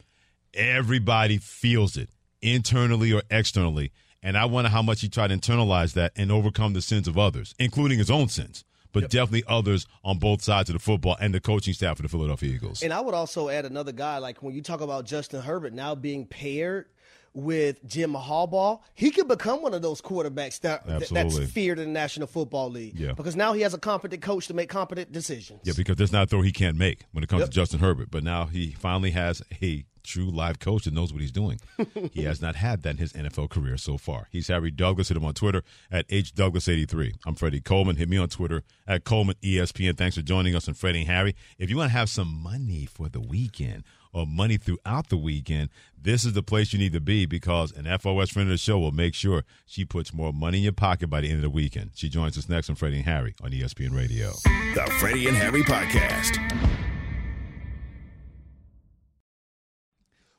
[0.54, 2.10] Everybody feels it
[2.41, 3.91] internally or externally.
[4.25, 7.15] And I wonder how much he tried to internalize that and overcome the sins of
[7.15, 11.31] others, including his own sins, but definitely others on both sides of the football and
[11.31, 12.81] the coaching staff of the Philadelphia Eagles.
[12.81, 15.93] And I would also add another guy, like when you talk about Justin Herbert now
[15.93, 16.88] being paired
[17.35, 21.91] with Jim Harbaugh, he could become one of those quarterbacks that, that's feared in the
[21.91, 22.97] National Football League.
[22.97, 23.11] Yeah.
[23.11, 25.59] Because now he has a competent coach to make competent decisions.
[25.65, 28.09] Yeah, because there's not a throw he can't make when it comes to Justin Herbert.
[28.09, 31.60] But now he finally has a true live coach that knows what he's doing.
[32.12, 34.28] he has not had that in his NFL career so far.
[34.32, 35.10] He's Harry Douglas.
[35.10, 37.15] Hit him on Twitter at hdouglas83.
[37.26, 37.96] I'm Freddie Coleman.
[37.98, 39.98] Hit me on Twitter at Coleman ESPN.
[39.98, 41.36] Thanks for joining us on Freddie and Harry.
[41.58, 45.70] If you want to have some money for the weekend or money throughout the weekend,
[46.02, 48.80] this is the place you need to be because an FOS friend of the show
[48.80, 51.50] will make sure she puts more money in your pocket by the end of the
[51.50, 51.91] weekend.
[51.96, 54.32] She joins us next on Freddie and Harry on ESPN Radio.
[54.76, 56.85] The Freddie and Harry Podcast.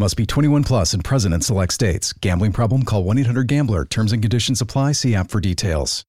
[0.00, 2.14] Must be 21 plus and present in select states.
[2.14, 2.84] Gambling problem?
[2.84, 3.84] Call 1 800 Gambler.
[3.84, 4.92] Terms and conditions apply.
[4.92, 6.06] See app for details.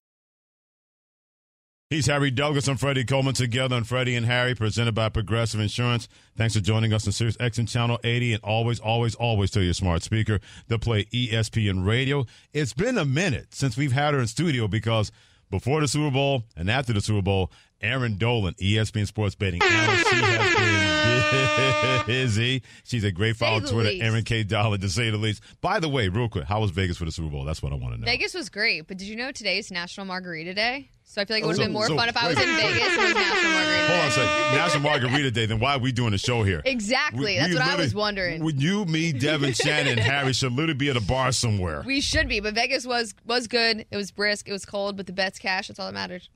[1.89, 6.07] He's Harry Douglas and Freddie Coleman together on Freddie and Harry, presented by Progressive Insurance.
[6.37, 9.73] Thanks for joining us on Sirius XM Channel 80, and always, always, always tell your
[9.73, 12.25] smart speaker to play ESPN Radio.
[12.53, 15.11] It's been a minute since we've had her in studio because
[15.49, 17.51] before the Super Bowl and after the Super Bowl,
[17.81, 22.63] Erin Dolan, ESPN Sports Betting analyst, she has been busy.
[22.83, 24.03] She's a great follow on Twitter, least.
[24.03, 24.43] Erin K.
[24.43, 25.41] Dolan, to say the least.
[25.61, 27.43] By the way, real quick, how was Vegas for the Super Bowl?
[27.45, 28.05] That's what I want to know.
[28.05, 30.89] Vegas was great, but did you know today's National Margarita Day?
[31.03, 32.27] So I feel like it Oh, would have so- been more so- fun if I
[32.27, 32.47] was wait.
[32.47, 34.15] in Vegas and it was National Margarita Hold on a Day.
[34.15, 34.55] second.
[34.57, 35.45] National Margarita Day.
[35.45, 36.61] Then why are we doing a show here?
[36.71, 37.35] Exactly.
[37.37, 38.43] That's what I was wondering.
[38.43, 41.83] Would you, me, Devin, Shannon, and Harry should literally be at a bar somewhere?
[41.85, 43.85] We should be, but Vegas was was good.
[43.91, 44.47] It was brisk.
[44.47, 45.67] It was cold, but the bets cash.
[45.67, 46.27] That's all that mattered.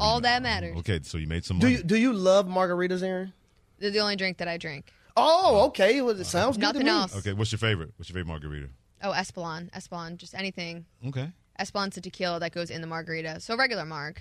[0.00, 0.76] All that matters.
[0.78, 1.72] Okay, so you made some money.
[1.72, 3.32] Do you do you love margaritas, Erin?
[3.78, 4.92] They're the only drink that I drink.
[5.16, 6.00] Oh, okay.
[6.02, 6.90] Well, it sounds good Nothing to me.
[6.90, 7.16] else.
[7.16, 7.92] Okay, what's your favorite?
[7.96, 8.68] What's your favorite margarita?
[9.02, 9.70] Oh, Espolon.
[9.72, 10.16] Espolon.
[10.16, 10.84] Just anything.
[11.06, 11.30] Okay.
[11.60, 13.40] Espolon's a tequila that goes in the margarita.
[13.40, 14.20] So regular marg.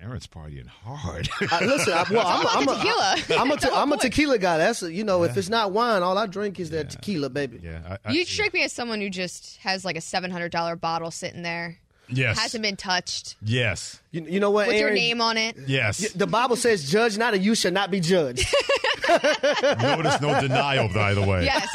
[0.00, 1.28] Erin's partying hard.
[1.50, 3.40] Uh, listen, I, well, I'm, Talking I'm, a, tequila.
[3.40, 4.58] I'm a, That's te- I'm a tequila guy.
[4.58, 7.60] That's a, you know, if it's not wine, all I drink is that tequila, baby.
[7.62, 10.76] Yeah, I, You strike me as someone who just has like a seven hundred dollar
[10.76, 11.78] bottle sitting there.
[12.08, 12.38] Yes.
[12.38, 13.36] Hasn't been touched.
[13.42, 14.00] yes.
[14.12, 15.56] You, you know what, With your name on it.
[15.66, 16.12] Yes.
[16.12, 18.46] The Bible says, "Judge not, and you shall not be judged."
[19.08, 21.44] Notice no denial, by the way.
[21.44, 21.68] Yes.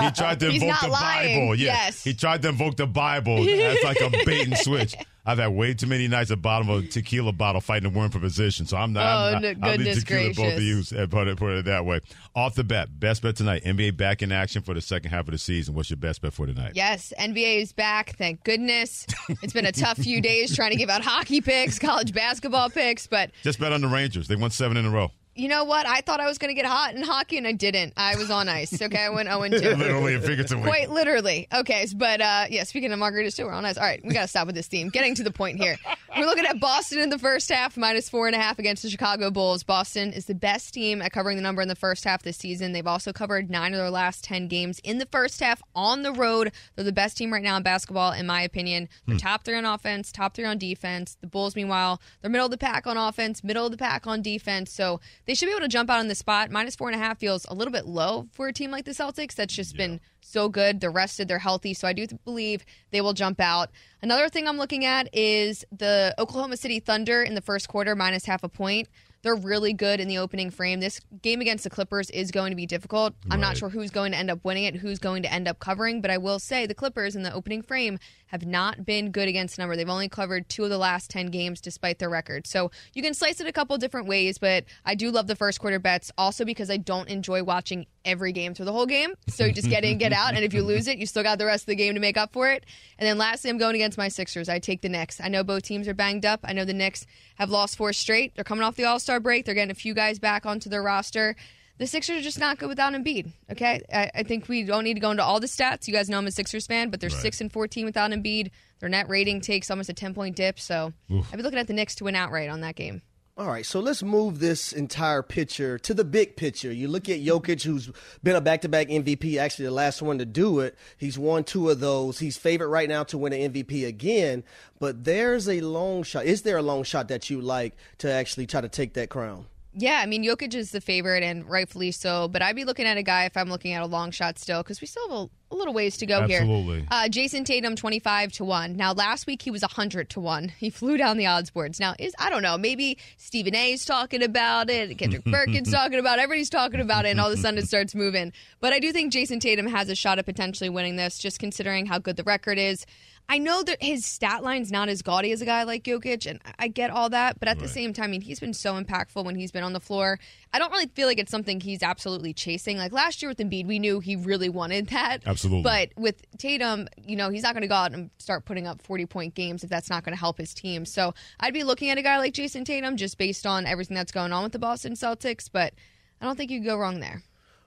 [0.00, 1.40] He tried to He's invoke not the lying.
[1.40, 1.54] Bible.
[1.56, 1.72] Yeah.
[1.72, 2.04] Yes.
[2.04, 3.44] He tried to invoke the Bible.
[3.44, 4.94] That's like a bait and switch.
[5.28, 7.98] I've had way too many nights at the bottom of a tequila bottle fighting a
[7.98, 8.64] worm for position.
[8.66, 9.04] So I'm not.
[9.04, 10.82] Oh, I'm no- not I'll leave tequila to both of you.
[10.96, 12.00] uh, Put it, put it that way.
[12.36, 13.64] Off the bat, best bet tonight.
[13.64, 15.74] NBA back in action for the second half of the season.
[15.74, 16.72] What's your best bet for tonight?
[16.76, 18.16] Yes, NBA is back.
[18.16, 19.06] Thank goodness.
[19.42, 23.06] It's been a tough few days trying to give out hockey picks, college basketball picks,
[23.08, 24.28] but Just bet on the Rangers.
[24.28, 25.10] They won seven in a row.
[25.36, 25.86] You know what?
[25.86, 27.92] I thought I was going to get hot in hockey, and I didn't.
[27.96, 28.80] I was on ice.
[28.80, 29.58] Okay, I went 0 and 2.
[29.76, 30.64] Literally and figuratively.
[30.64, 31.46] Quite literally.
[31.52, 33.76] Okay, but uh, yeah, speaking of margaritas too, we're on ice.
[33.76, 34.88] All right, we got to stop with this theme.
[34.88, 35.76] Getting to the point here.
[36.16, 38.88] We're looking at Boston in the first half, minus four and a half against the
[38.88, 39.62] Chicago Bulls.
[39.62, 42.72] Boston is the best team at covering the number in the first half this season.
[42.72, 46.12] They've also covered nine of their last 10 games in the first half on the
[46.12, 46.52] road.
[46.74, 48.88] They're the best team right now in basketball, in my opinion.
[49.06, 51.18] They're top three on offense, top three on defense.
[51.20, 54.22] The Bulls, meanwhile, they're middle of the pack on offense, middle of the pack on
[54.22, 54.72] defense.
[54.72, 56.50] So they should be able to jump out on the spot.
[56.50, 58.92] Minus four and a half feels a little bit low for a team like the
[58.92, 59.34] Celtics.
[59.34, 60.80] That's just been so good.
[60.80, 61.74] They're rested, they're healthy.
[61.74, 63.70] So I do believe they will jump out.
[64.02, 68.24] Another thing I'm looking at is the Oklahoma City Thunder in the first quarter, minus
[68.24, 68.88] half a point.
[69.22, 70.78] They're really good in the opening frame.
[70.78, 73.14] This game against the Clippers is going to be difficult.
[73.28, 75.58] I'm not sure who's going to end up winning it, who's going to end up
[75.58, 79.28] covering, but I will say the Clippers in the opening frame have not been good
[79.28, 79.76] against number.
[79.76, 82.46] They've only covered two of the last 10 games despite their record.
[82.46, 85.60] So you can slice it a couple different ways, but I do love the first
[85.60, 89.14] quarter bets also because I don't enjoy watching every game through the whole game.
[89.28, 91.38] So you just get in, get out, and if you lose it, you still got
[91.38, 92.64] the rest of the game to make up for it.
[92.98, 94.48] And then lastly, I'm going against my Sixers.
[94.48, 95.20] I take the Knicks.
[95.20, 96.40] I know both teams are banged up.
[96.44, 98.34] I know the Knicks have lost four straight.
[98.34, 99.44] They're coming off the All Star break.
[99.44, 101.36] They're getting a few guys back onto their roster.
[101.78, 103.32] The Sixers are just not good without Embiid.
[103.52, 105.86] Okay, I, I think we don't need to go into all the stats.
[105.86, 107.18] You guys know I'm a Sixers fan, but they're Right.
[107.20, 108.50] six and 14 without Embiid.
[108.80, 110.58] Their net rating takes almost a 10 point dip.
[110.58, 111.26] So Oof.
[111.32, 113.02] I'd be looking at the Knicks to win outright on that game.
[113.38, 116.72] All right, so let's move this entire picture to the big picture.
[116.72, 117.90] You look at Jokic, who's
[118.22, 120.74] been a back-to-back MVP, actually the last one to do it.
[120.96, 122.18] He's won two of those.
[122.18, 124.42] He's favored right now to win an MVP again.
[124.80, 126.24] But there's a long shot.
[126.24, 129.44] Is there a long shot that you like to actually try to take that crown?
[129.78, 132.96] Yeah, I mean, Jokic is the favorite and rightfully so, but I'd be looking at
[132.96, 135.45] a guy if I'm looking at a long shot still because we still have a,
[135.50, 136.78] a little ways to go Absolutely.
[136.80, 136.88] here.
[136.90, 138.76] Uh, Jayson Tatum, 25 to 1.
[138.76, 140.48] Now, last week he was 100 to 1.
[140.58, 141.78] He flew down the odds boards.
[141.78, 145.98] Now, is I don't know, maybe Stephen A is talking about it, Kendrick Perkins talking
[145.98, 148.32] about it, everybody's talking about it, and all of a sudden it starts moving.
[148.60, 151.86] But I do think Jayson Tatum has a shot at potentially winning this, just considering
[151.86, 152.84] how good the record is.
[153.28, 156.40] I know that his stat line's not as gaudy as a guy like Jokic, and
[156.58, 157.40] I get all that.
[157.40, 159.72] But at the same time, I mean, he's been so impactful when he's been on
[159.72, 160.20] the floor.
[160.52, 162.78] I don't really feel like it's something he's absolutely chasing.
[162.78, 165.22] Like last year with Embiid, we knew he really wanted that.
[165.26, 165.35] Absolutely.
[165.62, 168.82] But with Tatum, you know, he's not going to go out and start putting up
[168.82, 170.84] 40 point games if that's not going to help his team.
[170.84, 174.12] So I'd be looking at a guy like Jayson Tatum just based on everything that's
[174.12, 175.48] going on with the Boston Celtics.
[175.52, 175.74] But
[176.20, 177.22] I don't think you could go wrong there.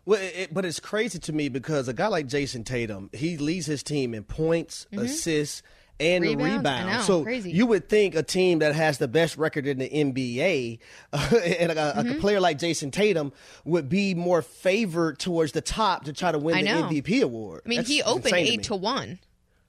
[0.06, 3.38] Well, it, it- but it's crazy to me because a guy like Jayson Tatum, he
[3.38, 5.06] leads his team in points, mm-hmm.
[5.06, 5.62] assists,
[6.00, 6.24] and.
[6.24, 6.58] Rebounds?
[6.58, 7.06] Rebounds.
[7.06, 7.52] so crazy.
[7.52, 10.80] you would think a team that has the best record in the NBA
[11.14, 12.20] uh, and a, a Mm-hmm.
[12.20, 13.32] player like Jayson Tatum
[13.66, 16.90] would be more favored towards the top to try to win I the know.
[16.90, 17.62] MVP award.
[17.66, 19.20] I mean, That's he opened insane to eight to one.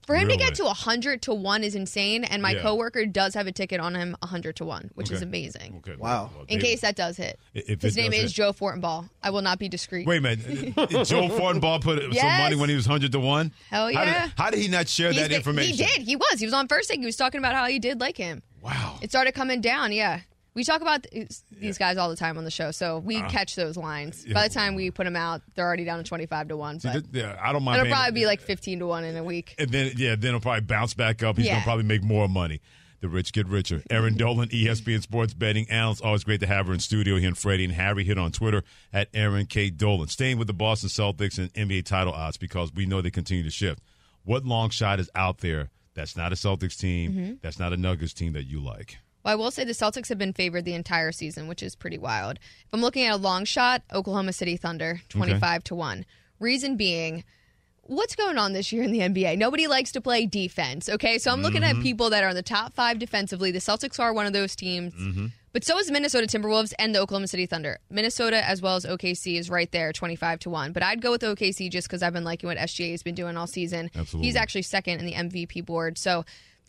[0.06, 2.62] For him to get to 100 to 1 is insane, and my Yeah.
[2.62, 5.76] coworker does have a ticket on him 100 to 1, which is amazing.
[5.86, 5.96] Okay.
[5.96, 6.30] Wow.
[6.34, 7.38] Well, In David- case that does hit.
[7.54, 8.36] If His name does is hit.
[8.36, 9.08] Joe Fortenbaugh.
[9.22, 10.06] I will not be discreet.
[10.06, 10.74] Wait a minute.
[10.76, 13.52] Joe Fortenbaugh put some money when he was 100 to 1?
[13.70, 14.22] Hell How yeah.
[14.24, 15.76] did, how did he not share He's that been- information?
[15.76, 16.02] He did.
[16.02, 16.40] He was.
[16.40, 17.00] He was on first thing.
[17.00, 18.42] He was talking about how he did like him.
[18.62, 18.98] Wow.
[19.02, 19.92] It started coming down.
[19.92, 20.20] Yeah.
[20.54, 23.54] We talk about these guys all the time on the show, so we Uh, catch
[23.54, 24.24] those lines.
[24.26, 24.34] yeah.
[24.34, 26.80] By the time we put them out, they're already down to 25 to 1.
[26.80, 27.80] See, But th- yeah, I don't mind.
[27.80, 29.54] it'll probably be like 15 to 1 in a week.
[29.58, 31.36] And then, yeah, then he'll probably bounce back up.
[31.36, 32.60] He's gonna probably make more money.
[33.00, 33.82] The rich get richer.
[33.88, 36.02] Erin Dolan, E ESPN Sports Betting Analyst.
[36.02, 37.16] Always great to have her in studio.
[37.16, 37.28] here.
[37.28, 39.70] and Freddie and Harry hit on Twitter at Erin K.
[39.70, 40.08] Dolan.
[40.08, 43.50] Staying with the Boston Celtics and NBA title odds because we know they continue to
[43.50, 43.80] shift.
[44.24, 47.40] What long shot is out there that's not a Celtics team, Mhm.
[47.40, 48.98] that's not a Nuggets team that you like?
[49.24, 51.98] Well, I will say the Celtics have been favored the entire season, which is pretty
[51.98, 52.38] wild.
[52.38, 56.06] If I'm looking at a long shot, Oklahoma City Thunder, 25 to 1.
[56.38, 57.24] Reason being,
[57.82, 59.36] what's going on this year in the NBA?
[59.36, 61.18] Nobody likes to play defense, okay?
[61.18, 61.82] So I'm looking at Mm-hmm.
[61.82, 63.50] people that are in the top five defensively.
[63.50, 64.94] The Celtics are one of those teams.
[65.52, 67.78] But so is the Minnesota Timberwolves and the Oklahoma City Thunder.
[67.90, 70.72] Minnesota as well as OKC is right there, 25 to 1.
[70.72, 73.36] But I'd go with OKC just because I've been liking what SGA has been doing
[73.36, 73.90] all season.
[73.94, 74.28] Absolutely.
[74.28, 75.98] He's actually second in the MVP board.
[75.98, 76.24] So,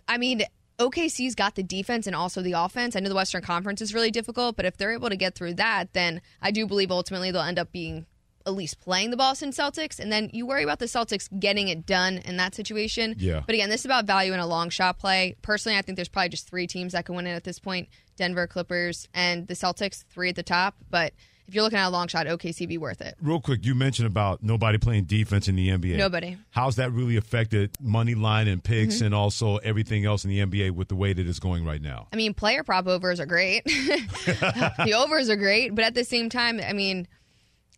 [0.07, 0.41] I mean,
[0.89, 2.95] OKC's got the defense and also the offense.
[2.95, 5.55] I know the Western Conference is really difficult, but if they're able to get through
[5.55, 8.05] that, then I do believe ultimately they'll end up being
[8.45, 9.99] at least playing the Boston Celtics.
[9.99, 13.15] And then you worry about the Celtics getting it done in that situation.
[13.17, 13.43] Yeah.
[13.45, 15.35] But again, this is about value in a long shot play.
[15.41, 17.89] Personally, I think there's probably just three teams that can win it at this point
[18.17, 20.75] Denver, Clippers, and the Celtics, three at the top.
[20.89, 21.13] But
[21.51, 23.15] if you're looking at a long shot, OKC be worth it.
[23.21, 25.97] Real quick, you mentioned about nobody playing defense in the NBA.
[25.97, 26.37] Nobody.
[26.51, 29.07] How's that really affected money line and picks Mhm.
[29.07, 32.07] and also everything else in the NBA with the way that it's going right now?
[32.13, 33.65] I mean, player prop overs are great.
[33.65, 37.05] the overs are great, but at the same time, I mean,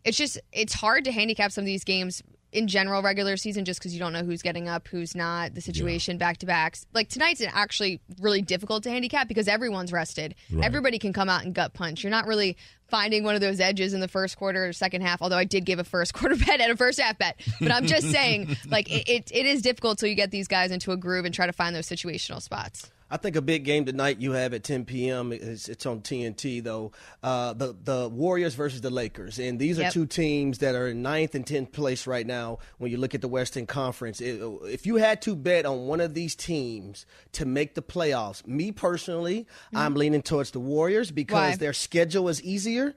[0.06, 2.22] it's just it's hard to handicap some of these games
[2.54, 5.62] in general regular season just because you don't know who's getting up, who's not, the
[5.62, 6.86] situation back to backs.
[6.94, 10.36] Like tonight's actually really difficult to handicap because everyone's rested.
[10.52, 10.64] Right.
[10.64, 12.04] Everybody can come out and gut punch.
[12.04, 12.56] You're not really
[12.88, 15.22] finding one of those edges in the first quarter or second half.
[15.22, 17.88] Although I did give a first quarter bet and a first half bet, but I'm
[17.88, 20.98] just saying, like it, it, it is difficult till you get these guys into a
[20.98, 22.92] groove and try to find those situational spots.
[23.14, 25.32] I think a big game tonight you have at 10 p.m.
[25.32, 26.94] It's, it's on TNT though.
[27.22, 29.94] Uh, the the Warriors versus the Lakers, and these are Yep.
[29.94, 32.58] two teams that are in ninth and tenth place right now.
[32.80, 36.02] When you look at the Western Conference, It- if you had to bet on one
[36.02, 39.46] of these teams to make the playoffs, me personally,
[39.76, 41.34] I'm leaning towards the Warriors because.
[41.52, 41.56] Why?
[41.56, 42.96] their schedule is easier.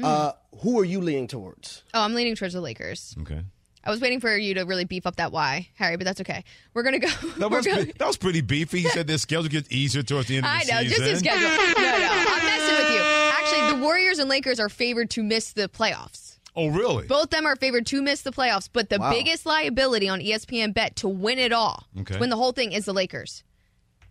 [0.00, 1.82] Uh, who are you leaning towards?
[1.92, 3.16] Oh, I'm leaning towards the Lakers.
[3.22, 3.40] Okay.
[3.84, 6.44] I was waiting for you to really beef up that why, Harry, but that's okay.
[6.74, 7.08] We're gonna go.
[7.38, 8.80] That was, gonna- that was pretty beefy.
[8.80, 10.96] He said their schedule gets easier towards the end of I the know, season.
[10.96, 11.48] just his schedule.
[11.48, 13.00] No, no, I'm messing with you.
[13.00, 16.38] Actually, the Warriors and Lakers are favored to miss the playoffs.
[16.56, 17.06] Oh, really?
[17.06, 19.10] Both of them are favored to miss the playoffs, but the Wow.
[19.12, 22.14] biggest liability on ESPN Bet to win it all, Okay.
[22.14, 23.44] to win the whole thing, is the Lakers.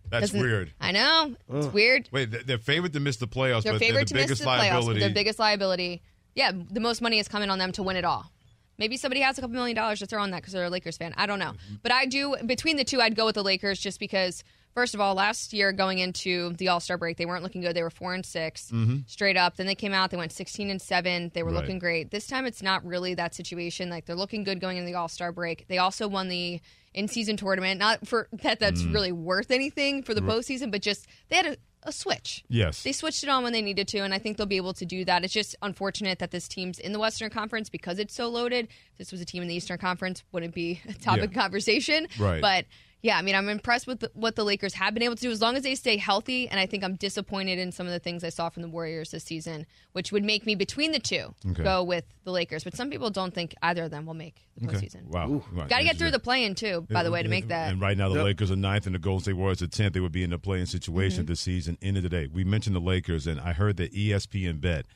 [0.08, 0.72] That's Doesn't- weird.
[0.80, 2.08] I know it's weird.
[2.10, 4.24] Wait, they- they're favored to miss the playoffs, They're but they're favored the to miss
[4.24, 4.58] biggest the playoffs.
[4.60, 5.00] liability.
[5.00, 6.02] but The biggest liability,
[6.34, 8.32] yeah, the most money is coming on them to win it all.
[8.78, 10.96] Maybe somebody has a couple million dollars to throw on that because they're a Lakers
[10.96, 11.12] fan.
[11.16, 11.74] I don't know, Mm-hmm.
[11.82, 12.36] but I do.
[12.46, 14.44] Between the two, I'd go with the Lakers just because.
[14.74, 17.74] First of all, last year going into the All Star break, they weren't looking good.
[17.74, 19.08] They were four and 6 Mhm.
[19.10, 19.56] straight up.
[19.56, 20.10] Then they came out.
[20.12, 21.32] They went sixteen and seven.
[21.34, 21.62] They were Right.
[21.62, 22.12] looking great.
[22.12, 23.90] This time, it's not really that situation.
[23.90, 25.66] Like they're looking good going into the All Star break.
[25.66, 26.60] They also won the
[26.94, 27.80] in season tournament.
[27.80, 28.60] Not for that.
[28.60, 28.94] That's Mm.
[28.94, 32.44] really worth anything for the postseason, but just they had a, a switch.
[32.48, 32.82] Yes.
[32.82, 34.84] They switched it on when they needed to, and I think they'll be able to
[34.84, 35.24] do that.
[35.24, 38.68] It's just unfortunate that this team's in the Western Conference because it's so loaded.
[38.92, 41.24] If this was a team in the Eastern Conference, wouldn't be a topic Yeah.
[41.26, 42.08] of conversation.
[42.18, 42.40] Right.
[42.40, 42.64] But
[43.02, 45.30] yeah, I mean, I'm impressed with the, what the Lakers have been able to do
[45.30, 46.48] as long as they stay healthy.
[46.48, 49.10] And I think I'm disappointed in some of the things I saw from the Warriors
[49.12, 51.62] this season, which would make me between the two Okay.
[51.62, 52.64] go with the Lakers.
[52.64, 54.76] But some people don't think either of them will make the Okay.
[54.76, 55.04] postseason.
[55.04, 55.44] Wow.
[55.52, 55.68] Right.
[55.68, 57.70] Got to get through the play-in too, by the way, to make that.
[57.72, 58.24] And right now, the Yep.
[58.24, 59.94] Lakers are ninth, and the Golden State Warriors are tenth.
[59.94, 61.28] They would be in the play-in situation Mhm.
[61.28, 61.78] this season.
[61.80, 64.86] End of the day, we mentioned the Lakers, and I heard that ESPN bet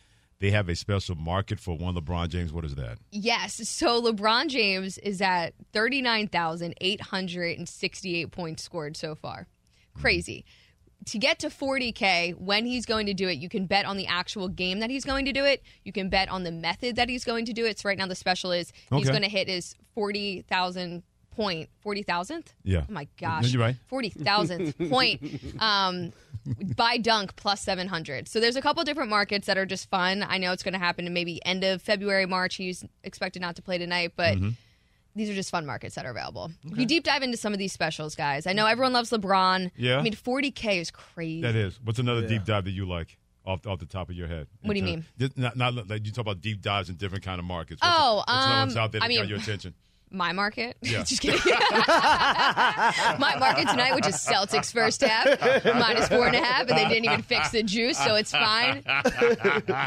[0.42, 2.52] they have a special market for one LeBron James.
[2.52, 2.98] What is that?
[3.12, 3.68] Yes.
[3.68, 9.46] So LeBron James is at 39,868 points scored so far.
[9.94, 10.44] Crazy.
[11.06, 14.08] To get to 40K, when he's going to do it, you can bet on the
[14.08, 15.62] actual game that he's going to do it.
[15.84, 17.78] You can bet on the method that he's going to do it.
[17.78, 21.04] So right now the special is he's going to hit his 40,000
[21.36, 22.46] point, 40,000th?
[22.64, 22.82] Yeah.
[22.88, 23.52] Oh my gosh.
[23.52, 23.76] you're right.
[23.90, 25.22] 40,000th point
[25.60, 26.12] um,
[26.76, 28.28] by dunk plus 700.
[28.28, 30.24] So there's a couple different markets that are just fun.
[30.28, 32.56] I know it's going to happen in maybe end of February, March.
[32.56, 34.50] He's expected not to play tonight, but Mm-hmm.
[35.14, 36.50] these are just fun markets that are available.
[36.64, 39.70] If you deep dive into some of these specials, guys, I know everyone loves LeBron.
[39.76, 39.98] Yeah.
[39.98, 41.42] I mean, 40K is crazy.
[41.42, 41.78] That is.
[41.84, 42.28] What's another Yeah.
[42.28, 44.46] deep dive that you like off off the top of your head?
[44.62, 45.30] What do you In mean?
[45.36, 47.82] not, not like you talk about deep dives in different kind of markets.
[47.82, 48.30] What's Oh, what's
[48.76, 49.74] um, out there that I mean- got your attention?
[50.12, 50.76] My market?
[50.82, 51.04] Yeah.
[51.04, 51.40] Just kidding.
[53.18, 55.24] My market tonight, which is Celtics first half,
[55.64, 58.82] minus four and a half, and they didn't even fix the juice, so it's fine.
[58.82, 59.02] Come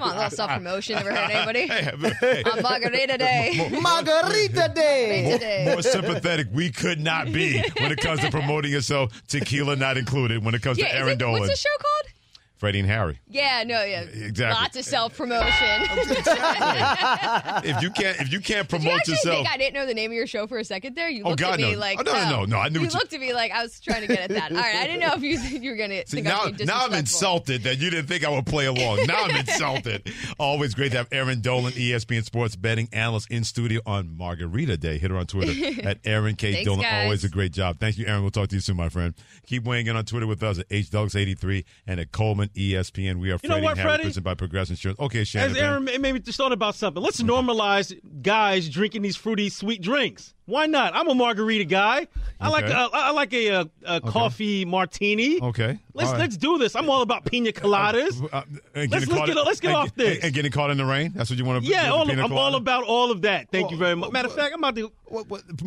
[0.01, 0.95] on, a little self promotion.
[0.95, 2.43] Never hurt anybody.
[2.49, 3.69] On Margarita Day.
[3.81, 5.23] Margarita Day.
[5.23, 5.65] Margarita Day.
[5.71, 9.21] More sympathetic we could not be when it comes to promoting yourself.
[9.27, 10.43] Tequila not included.
[10.43, 12.14] When it comes Yeah, to Erin it- Dolan, what's the show called?
[12.57, 13.19] Freddie and Harry.
[13.27, 14.01] Yeah, no, yeah.
[14.01, 14.61] Exactly.
[14.61, 15.81] Lots of self promotion.
[17.65, 19.93] If you can't, if you can't Did you promote yourself, think I didn't know the
[19.93, 21.09] name of your show for a second there?
[21.09, 21.79] You Oh, looked God, at me no.
[21.79, 22.45] like Oh, no, no, no, oh.
[22.45, 24.19] no, I knew You what you- looked at me like I was trying to get
[24.19, 24.51] at that.
[24.51, 26.85] All right, I didn't know if you you were gonna See, think I now, now
[26.85, 29.05] I'm insulted that you didn't think I would play along.
[29.07, 30.11] Now I'm insulted.
[30.39, 34.97] Always great to have Erin Dolan, ESPN Sports betting analyst in studio on Margarita Day.
[34.97, 36.53] Hit her on Twitter at Erin K.
[36.53, 36.81] Thanks, Dolan.
[36.81, 37.03] guys.
[37.03, 37.79] Always a great job.
[37.79, 38.21] Thank you, Erin.
[38.21, 39.13] We'll talk to you soon, my friend.
[39.47, 43.17] Keep weighing in on Twitter with us at HDouglas83 and at Coleman ESPN.
[43.19, 44.19] We are You know what, Harry Freddie?
[44.21, 44.99] by Progressive Insurance.
[44.99, 45.51] Okay, Shannon.
[45.51, 47.01] As Aaron ma- made just thought about something.
[47.01, 50.33] Let's normalize guys drinking these fruity sweet drinks.
[50.47, 50.95] Why not?
[50.95, 52.07] I'm a margarita guy.
[52.39, 52.73] I like Okay.
[52.73, 55.41] a, I like a, a, a coffee martini.
[55.41, 55.79] Okay.
[55.95, 56.19] Let's right.
[56.19, 56.75] let's do this.
[56.75, 58.21] I'm all about pina coladas.
[58.31, 58.43] Uh,
[58.75, 60.15] and let's, getting let's caught get in- let's get and- off this.
[60.17, 61.13] And, and getting caught in the rain.
[61.15, 61.69] That's what you want to.
[61.69, 63.49] yeah, all, pina I'm all about all of that.
[63.49, 64.11] Thank you very much.
[64.11, 64.91] Matter of fact, I'm about to.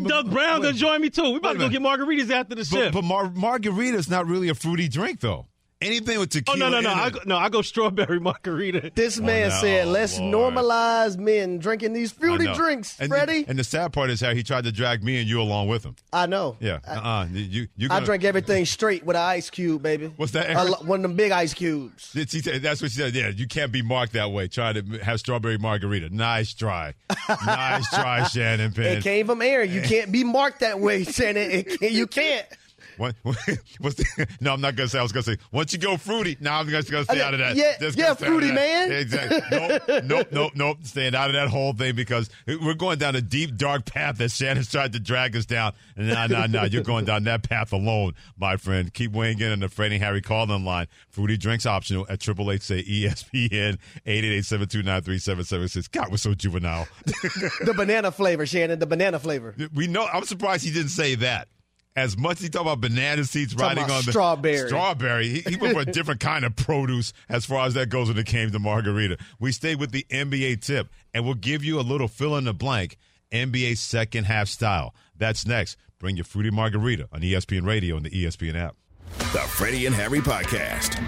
[0.07, 1.31] Doug Brown gonna join me too.
[1.31, 2.95] We about to go get margaritas after the But, shift.
[2.95, 5.47] but mar- margarita is not really a fruity drink, though.
[5.81, 6.67] Anything with tequila.
[6.67, 6.93] oh no no no!
[6.93, 8.91] I go, no, I go strawberry margarita.
[8.97, 10.55] This man no, said, "Let's Lord.
[10.55, 14.43] normalize men drinking these fruity drinks." And, Freddie, And the sad part is how he
[14.43, 15.95] tried to drag me and you along with him.
[16.13, 16.57] I know.
[16.59, 16.81] Yeah.
[16.85, 16.91] Uh.
[16.91, 17.69] uh You.
[17.77, 17.87] You.
[17.87, 20.13] I gonna- drink everything straight with an ice cube, baby.
[20.17, 22.11] What's that, A one of them big ice cubes.
[22.17, 23.15] It's- he said- That's what she said.
[23.15, 24.49] Yeah, you can't be marked that way.
[24.49, 26.09] Trying to have strawberry margarita.
[26.13, 26.95] Nice try.
[27.47, 28.97] nice try, Shannon Penn.
[28.99, 29.71] It came from Erin.
[29.71, 31.53] You can't be marked that way, Shannon.
[31.53, 32.47] It can't, you can't.
[32.99, 33.15] What,
[33.79, 34.99] what's the, no, I'm not gonna say.
[34.99, 36.37] I was gonna say once you go fruity.
[36.41, 37.57] Now I'm just gonna stay Okay, out of that.
[37.57, 38.93] yeah, Just yeah, gonna stay out of fruity man.
[38.93, 39.41] Exactly.
[39.51, 40.79] Nope, nope, nope, nope.
[40.83, 44.31] Staying out of that whole thing because we're going down a deep, dark path that
[44.31, 45.73] Shannon's tried to drag us down.
[45.97, 46.65] Nah, nah, nah.
[46.65, 48.93] You're going down that path alone, my friend.
[48.93, 50.87] Keep weighing in on the Freddie and Harry call-in line.
[51.09, 55.19] Fruity drinks optional at Triple H say ESPN eight eight eight seven two nine three
[55.19, 55.89] seven seven six.
[55.89, 56.87] God, we're so juvenile.
[57.61, 58.79] The banana flavor, Shannon.
[58.79, 59.55] The banana flavor.
[59.75, 60.07] We know.
[60.07, 61.49] I'm surprised he didn't say that.
[61.99, 64.69] As much as he talked about banana seeds riding about on the strawberry.
[64.69, 68.07] strawberry, he, he went for a different kind of produce as far as that goes
[68.07, 69.19] when it came to margarita.
[69.41, 72.55] We stayed with the NBA tip, and we'll give you a little fill in the
[72.55, 72.99] blank
[73.33, 74.95] NBA second half style.
[75.17, 75.77] That's next.
[75.99, 78.77] Bring your fruity margarita on ESPN Radio and the ESPN app.
[79.19, 81.03] The Freddie and Harry Podcast.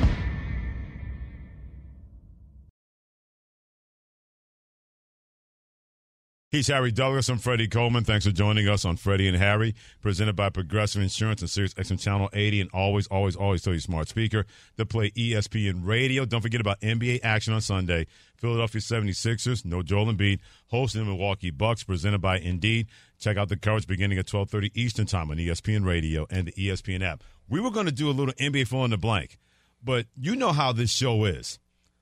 [6.50, 7.28] He's Harry Douglas.
[7.28, 8.02] I'm Freddie Coleman.
[8.02, 12.00] Thanks for joining us on Freddie and Harry, presented by Progressive Insurance and Sirius XM
[12.00, 12.62] Channel 80.
[12.62, 14.44] And always, always, always tell you smart speaker
[14.76, 16.24] to play ESPN Radio.
[16.24, 18.08] Don't forget about NBA action on Sunday.
[18.36, 22.88] Philadelphia 76ers, no Joel Embiid, hosting the Milwaukee Bucks, presented by Indeed.
[23.20, 27.00] Check out the coverage beginning at 12:30 Eastern Time on ESPN Radio and the ESPN
[27.00, 27.22] app.
[27.48, 29.38] We were going to do a little NBA fill in the blank,
[29.84, 31.60] but you know how this show is.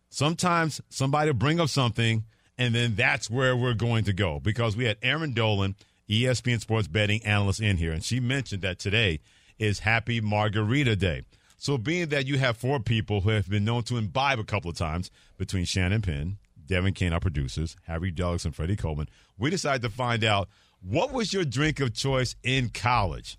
[0.09, 2.25] Sometimes somebody will bring up something,
[2.59, 5.77] and then that's where we're going to go because we had Erin Dolan,
[6.11, 9.21] ESPN Sports betting analyst, in here, and she mentioned that today
[9.59, 11.23] is Happy Margarita Day.
[11.57, 14.71] So, being that you have four people who have been known to imbibe a couple
[14.71, 19.51] of times between Shannon Penn, Devin Kane, our producers, Harry Douglas, and Freddie Coleman, we
[19.51, 20.49] decided to find out
[20.81, 23.39] what was your drink of choice in college.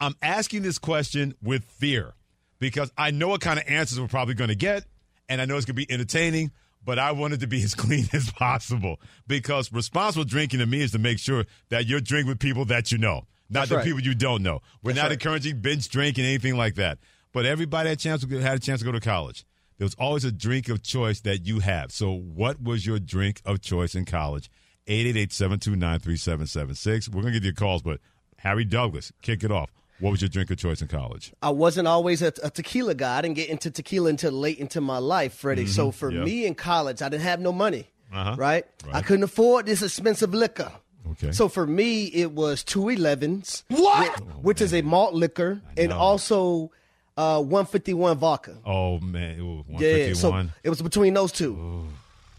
[0.00, 2.14] I'm asking this question with fear
[2.60, 4.84] because I know what kind of answers we're probably going to get,
[5.28, 6.52] and I know it's going to be entertaining,
[6.88, 10.92] but I wanted to be as clean as possible because responsible drinking to me is
[10.92, 13.84] to make sure that you're drinking with people that you know, not That's the right.
[13.84, 14.62] people you don't know.
[14.82, 15.12] We're That's not right.
[15.12, 16.96] encouraging binge drinking, anything like that.
[17.34, 19.44] But everybody had a chance to, had a chance to go to college.
[19.76, 21.92] There was always a drink of choice that you have.
[21.92, 24.50] So, what was your drink of choice in college?
[24.86, 27.10] 888-729-3776.
[27.10, 28.00] We're going to get your calls, but
[28.38, 29.70] Harry Douglas, kick it off.
[30.00, 31.32] What was your drink of choice in college?
[31.42, 33.18] I wasn't always a, a tequila guy.
[33.18, 35.66] I didn't get into tequila until late into my life, Freddie.
[35.66, 35.94] So Mhm.
[35.94, 36.24] for Yeah.
[36.24, 38.36] me in college, I didn't have no money, Uh-huh.
[38.38, 38.64] right?
[38.92, 40.70] I couldn't afford this expensive liquor.
[41.12, 41.32] Okay.
[41.32, 43.64] So for me, it was two elevens.
[43.68, 44.20] What?
[44.44, 46.70] Which, is a malt liquor, and also
[47.16, 48.58] uh, 151 vodka.
[48.64, 49.40] Oh, man.
[49.40, 51.88] Ooh, Yeah, so it was between those two.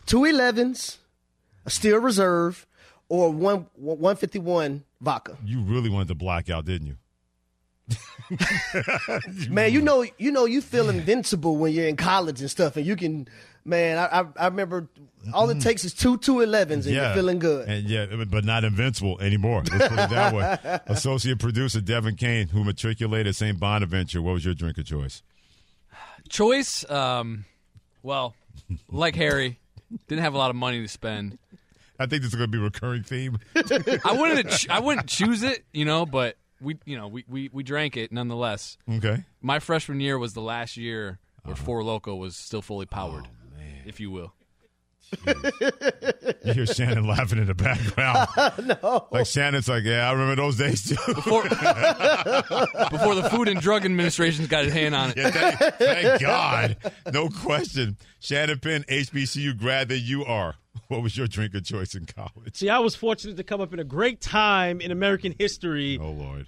[0.06, 1.00] Two elevens,
[1.66, 2.66] a steel reserve,
[3.10, 5.38] or one 151 vodka.
[5.44, 6.96] you really wanted to black out, didn't you?
[9.50, 12.86] Man, you know, you know, you feel invincible when you're in college and stuff, and
[12.86, 13.28] you can,
[13.66, 13.98] man.
[13.98, 14.88] I I, I remember
[15.34, 17.68] all it takes is two two elevens, and you're feeling good.
[17.68, 19.64] And yeah, but not invincible anymore.
[19.72, 20.80] Let's put it that way.
[20.88, 23.60] Associate producer Devin Kane, who matriculated at St.
[23.60, 24.22] Bonaventure.
[24.22, 25.24] What was your drink of choice?
[26.30, 27.46] Choice, um,
[28.04, 28.36] well,
[28.90, 29.60] like Harry,
[30.08, 31.40] didn't have a lot of money to spend.
[32.00, 33.40] I think this is going to be a recurring theme.
[33.56, 34.50] I wouldn't.
[34.52, 37.98] ch- I wouldn't choose it, you know, but we, you know, we, we, we drank
[37.98, 38.78] it nonetheless.
[38.90, 39.24] Okay.
[39.42, 41.64] My freshman year was the last year where uh-huh.
[41.64, 44.34] Four Loco was still fully powered, oh, if you will.
[46.46, 48.30] You hear Shannon laughing in the background.
[48.84, 49.08] no.
[49.12, 51.14] Like Shannon's like, yeah, I remember those days too.
[51.14, 55.18] Before, before the Food and Drug Administration's got its hand on it.
[55.18, 56.78] Yeah, thank, thank God.
[57.12, 57.98] No question.
[58.20, 60.56] Shannon Penn, HBCU grad that you are.
[61.00, 62.56] What was your drink of choice in college?
[62.56, 66.00] See, I was fortunate to come up in a great time in American history.
[66.02, 66.48] Oh Lord.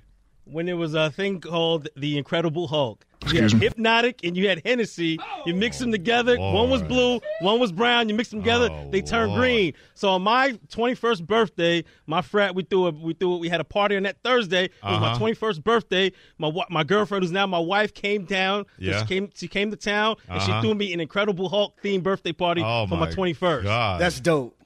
[0.51, 3.05] When there was a thing called the Incredible Hulk.
[3.31, 3.69] You had me?
[3.69, 5.19] Hpnotiq and you had Hennessy.
[5.45, 6.37] You mix them together.
[6.39, 8.09] One was blue, one was brown.
[8.09, 9.39] You mix them together, they turn Lord.
[9.41, 9.73] green.
[9.93, 13.63] So on my 21st birthday, my frat we threw a, we threw we had a
[13.63, 14.65] party on that Thursday.
[14.65, 15.19] It was Uh-huh.
[15.19, 16.11] my 21st birthday.
[16.39, 18.65] My my girlfriend who's now my wife came down.
[18.79, 19.01] Yeah.
[19.01, 20.61] She came she came to town and she Uh-huh.
[20.61, 23.63] threw me an Incredible Hulk themed birthday party Oh for my, my 21st.
[23.63, 24.01] God.
[24.01, 24.57] That's dope.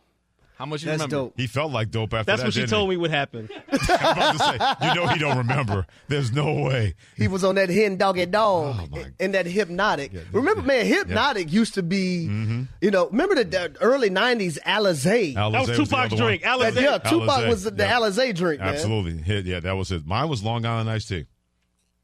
[0.58, 1.16] How much you That's remember?
[1.28, 1.34] dope.
[1.38, 2.26] He felt like dope after that.
[2.26, 2.48] That's that.
[2.48, 2.96] what she didn't told he?
[2.96, 3.50] me would happen.
[3.72, 5.86] I'm about to say, you know he don't remember.
[6.08, 6.96] There's no way.
[7.18, 8.90] He was on that hen doggy dog
[9.20, 10.28] and that Hpnotiq.
[10.32, 12.64] remember, man, Hpnotiq used to be, Mm-hmm.
[12.82, 15.34] you know, remember the, the early '90s Alizé.
[15.36, 16.44] Alizé That was the Tupac's drink.
[16.44, 16.74] Alizé.
[16.76, 17.48] That- yeah, Tupac Alizé.
[17.50, 18.00] was the, the Yeah.
[18.00, 18.70] Alizé drink, man.
[18.70, 19.22] Absolutely.
[19.22, 20.06] Hit, yeah, that was it.
[20.06, 21.26] Mine was Long Island iced tea.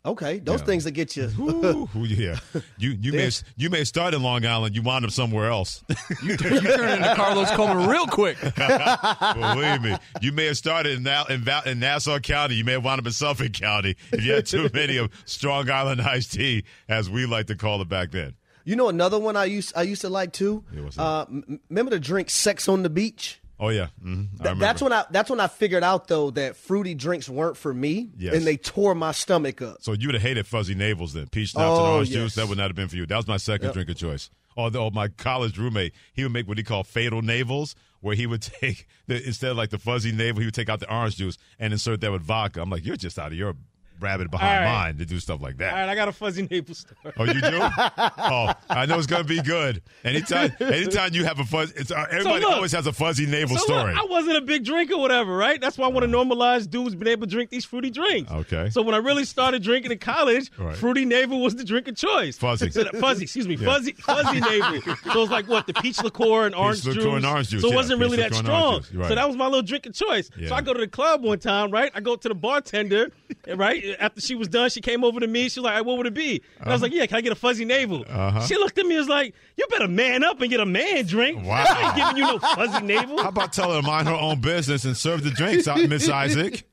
[0.04, 0.66] Okay, those Yeah.
[0.66, 1.26] thing that get you.
[1.39, 2.39] Ooh, yeah.
[2.80, 5.84] You you may you may start in Long Island, you wind up somewhere else.
[6.24, 8.38] You, you turn into Carlos Coleman real quick.
[8.56, 12.56] Believe me, you may have started in, Now- in, in Nassau County.
[12.56, 15.70] You may have wound up in Suffolk County if you had too many of Strong
[15.70, 18.34] Island iced tea, as we like to call it back then.
[18.64, 20.64] You know another one I used I used to like too.
[20.72, 20.99] that?
[21.02, 21.26] uh,
[21.70, 23.41] remember the drink "Sex on the Beach"?
[23.64, 24.43] Oh yeah, mm-hmm.
[24.43, 27.72] Th- that's when I that's when I figured out though that fruity drinks weren't for
[27.74, 28.34] me, Yes.
[28.34, 29.78] and they tore my stomach up.
[29.82, 31.28] So you would have hated fuzzy navels then.
[31.28, 32.16] Peach schnapps and Oh, orange yes.
[32.18, 32.36] juice.
[32.36, 33.05] That would not have been for you.
[33.05, 33.74] That was my second Yep.
[33.76, 34.32] drink of choice.
[34.57, 38.41] Although my college roommate, he would make what he called fatal navels, where he would
[38.62, 41.38] take the, instead of like the fuzzy navel, he would take out the orange juice
[41.59, 42.62] and insert that with vodka.
[42.62, 43.55] I'm like, you're just out of your
[44.02, 44.72] rabbit behind right.
[44.88, 45.74] mine to do stuff like that.
[45.74, 47.14] All right, I got a fuzzy navel story.
[47.18, 47.60] Oh, you do?
[47.62, 49.82] oh, I know it's gonna be good.
[50.04, 53.58] Anytime, anytime you have a fuzzy, it's uh, everybody look- always has a fuzzy navel
[53.58, 53.93] So story.
[53.93, 55.62] look, I wasn't a big drinker, whatever, right?
[55.62, 58.32] That's why I want to normalize dudes being able to drink these fruity drinks.
[58.32, 58.70] Okay.
[58.72, 60.76] So when I really started drinking in college, Right.
[60.76, 62.38] fruity navel was the drink of choice.
[62.38, 62.70] Fuzzy.
[62.72, 63.66] So that- fuzzy, excuse me, Yeah.
[63.68, 64.82] fuzzy, fuzzy navel.
[65.14, 67.14] So it's like what the peach liqueur and orange liqueur juice.
[67.16, 68.84] and orange juice, So it yeah, wasn't really that strong.
[68.93, 69.08] right.
[69.10, 70.30] So that was my little drink of choice.
[70.38, 70.49] Yeah.
[70.49, 71.91] So I go to the club one time, right?
[71.93, 73.12] I go to the bartender,
[73.56, 73.84] right?
[74.00, 75.50] After she was done, she came over to me.
[75.50, 77.32] She was like, "What would it be?" And I was like, "Yeah, can I get
[77.32, 78.42] a fuzzy navel?" Uh-huh.
[78.46, 81.06] She looked at me and was like, "You better man up and get a man
[81.06, 81.46] drink.
[81.46, 81.64] Wow.
[81.68, 84.42] I ain't giving you no fuzzy navel." How about tell her to mind her own
[84.42, 86.66] business and serve the drinks, out, Miss Isaac?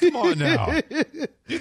[0.00, 0.80] Come on now.
[1.48, 1.58] She,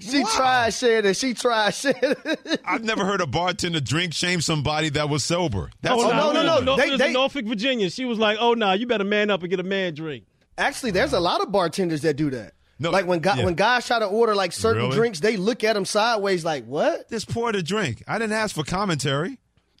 [0.00, 1.14] she tried Shannon.
[1.14, 2.16] She tried Shannon.
[2.64, 5.70] I've never heard a bartender drink shame somebody that was sober.
[5.82, 6.76] That's oh, no, no, no, no.
[6.76, 7.90] They- they- in Norfolk, Virginia.
[7.90, 10.24] She was like, "Oh, nah, you better man up and get a man drink."
[10.56, 12.54] Actually, there's a lot of bartenders that do that.
[12.78, 13.44] No, like when, guy, yeah.
[13.44, 14.96] when guys try to order like certain Really?
[14.96, 18.02] drinks, they look at them sideways like, "What?" Just pour the drink.
[18.06, 19.38] I didn't ask for commentary.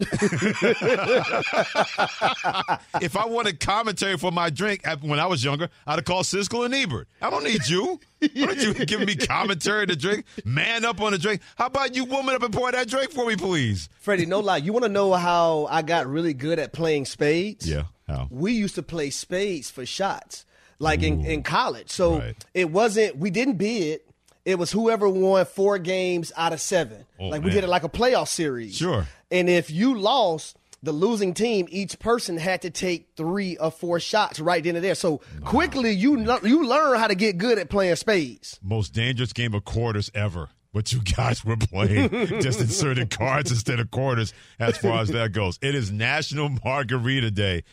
[3.00, 6.64] if I wanted commentary for my drink when I was younger, I'd have called Siskel
[6.64, 7.08] and Ebert.
[7.20, 7.98] I don't need you.
[8.22, 10.24] I don't you giving me commentary to drink.
[10.44, 11.40] Man up on the drink.
[11.56, 13.88] How about you woman up and pour that drink for me, please?
[13.98, 14.58] Freddie, no lie.
[14.58, 17.68] You want to know how I got really good at playing spades?
[17.68, 17.84] Yeah.
[18.06, 18.28] How?
[18.30, 20.46] We used to play spades for shots,
[20.78, 21.90] like in, in college.
[21.90, 22.44] So Right.
[22.54, 24.00] it wasn't, we didn't bid.
[24.44, 27.04] It was whoever won four games out of seven.
[27.20, 27.54] Oh, like we man.
[27.56, 28.76] did it like a playoff series.
[28.76, 29.06] Sure.
[29.30, 33.98] And if you lost, the losing team, each person had to take three or four
[34.00, 34.94] shots right then and there.
[34.94, 38.58] So quickly, you you learn how to get good at playing spades.
[38.62, 40.48] Most dangerous game of quarters ever.
[40.70, 42.10] What you guys were playing,
[42.40, 45.58] just inserting cards instead of quarters, as far as that goes.
[45.60, 47.64] It is National Margarita Day.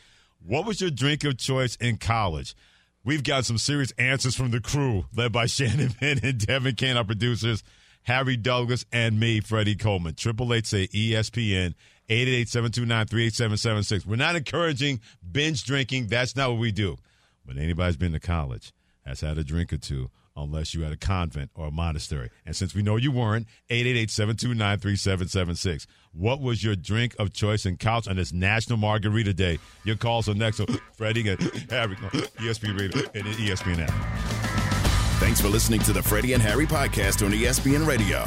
[0.44, 2.56] What was your drink of choice in college?
[3.06, 6.98] We've got some serious answers from the crew, led by Shannon Penn and Devin Kane,
[6.98, 7.64] our producers,
[8.04, 10.16] Harry Douglas, and me, Freddie Coleman.
[10.16, 11.76] Triple eight say ESPN.
[12.10, 14.06] 888-729-3776.
[14.06, 15.02] We're not encouraging
[15.32, 16.08] binge drinking.
[16.08, 16.98] That's not what we do.
[17.46, 18.74] But anybody's been to college
[19.06, 22.30] has had a drink or two, unless you had a convent or a monastery.
[22.46, 25.86] And since we know you weren't, 888-729-3776.
[26.14, 29.60] What was your drink of choice in couch on this National Margarita Day?
[29.84, 30.58] Your calls are next.
[30.58, 33.94] So Freddie and Harry, ESPN Radio and ESPN app.
[35.20, 38.26] Thanks for listening to the Freddie and Harry podcast on ESPN Radio.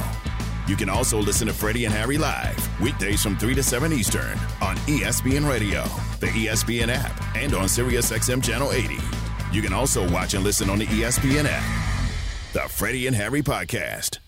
[0.67, 4.39] You can also listen to Freddie and Harry live weekdays from 3 to 7 Eastern
[4.61, 5.83] on ESPN Radio,
[6.21, 8.99] the ESPN app, and on SiriusXM Channel 80.
[9.51, 11.98] You can also watch and listen on the ESPN app.
[12.55, 14.21] The Freddie and Harry podcast.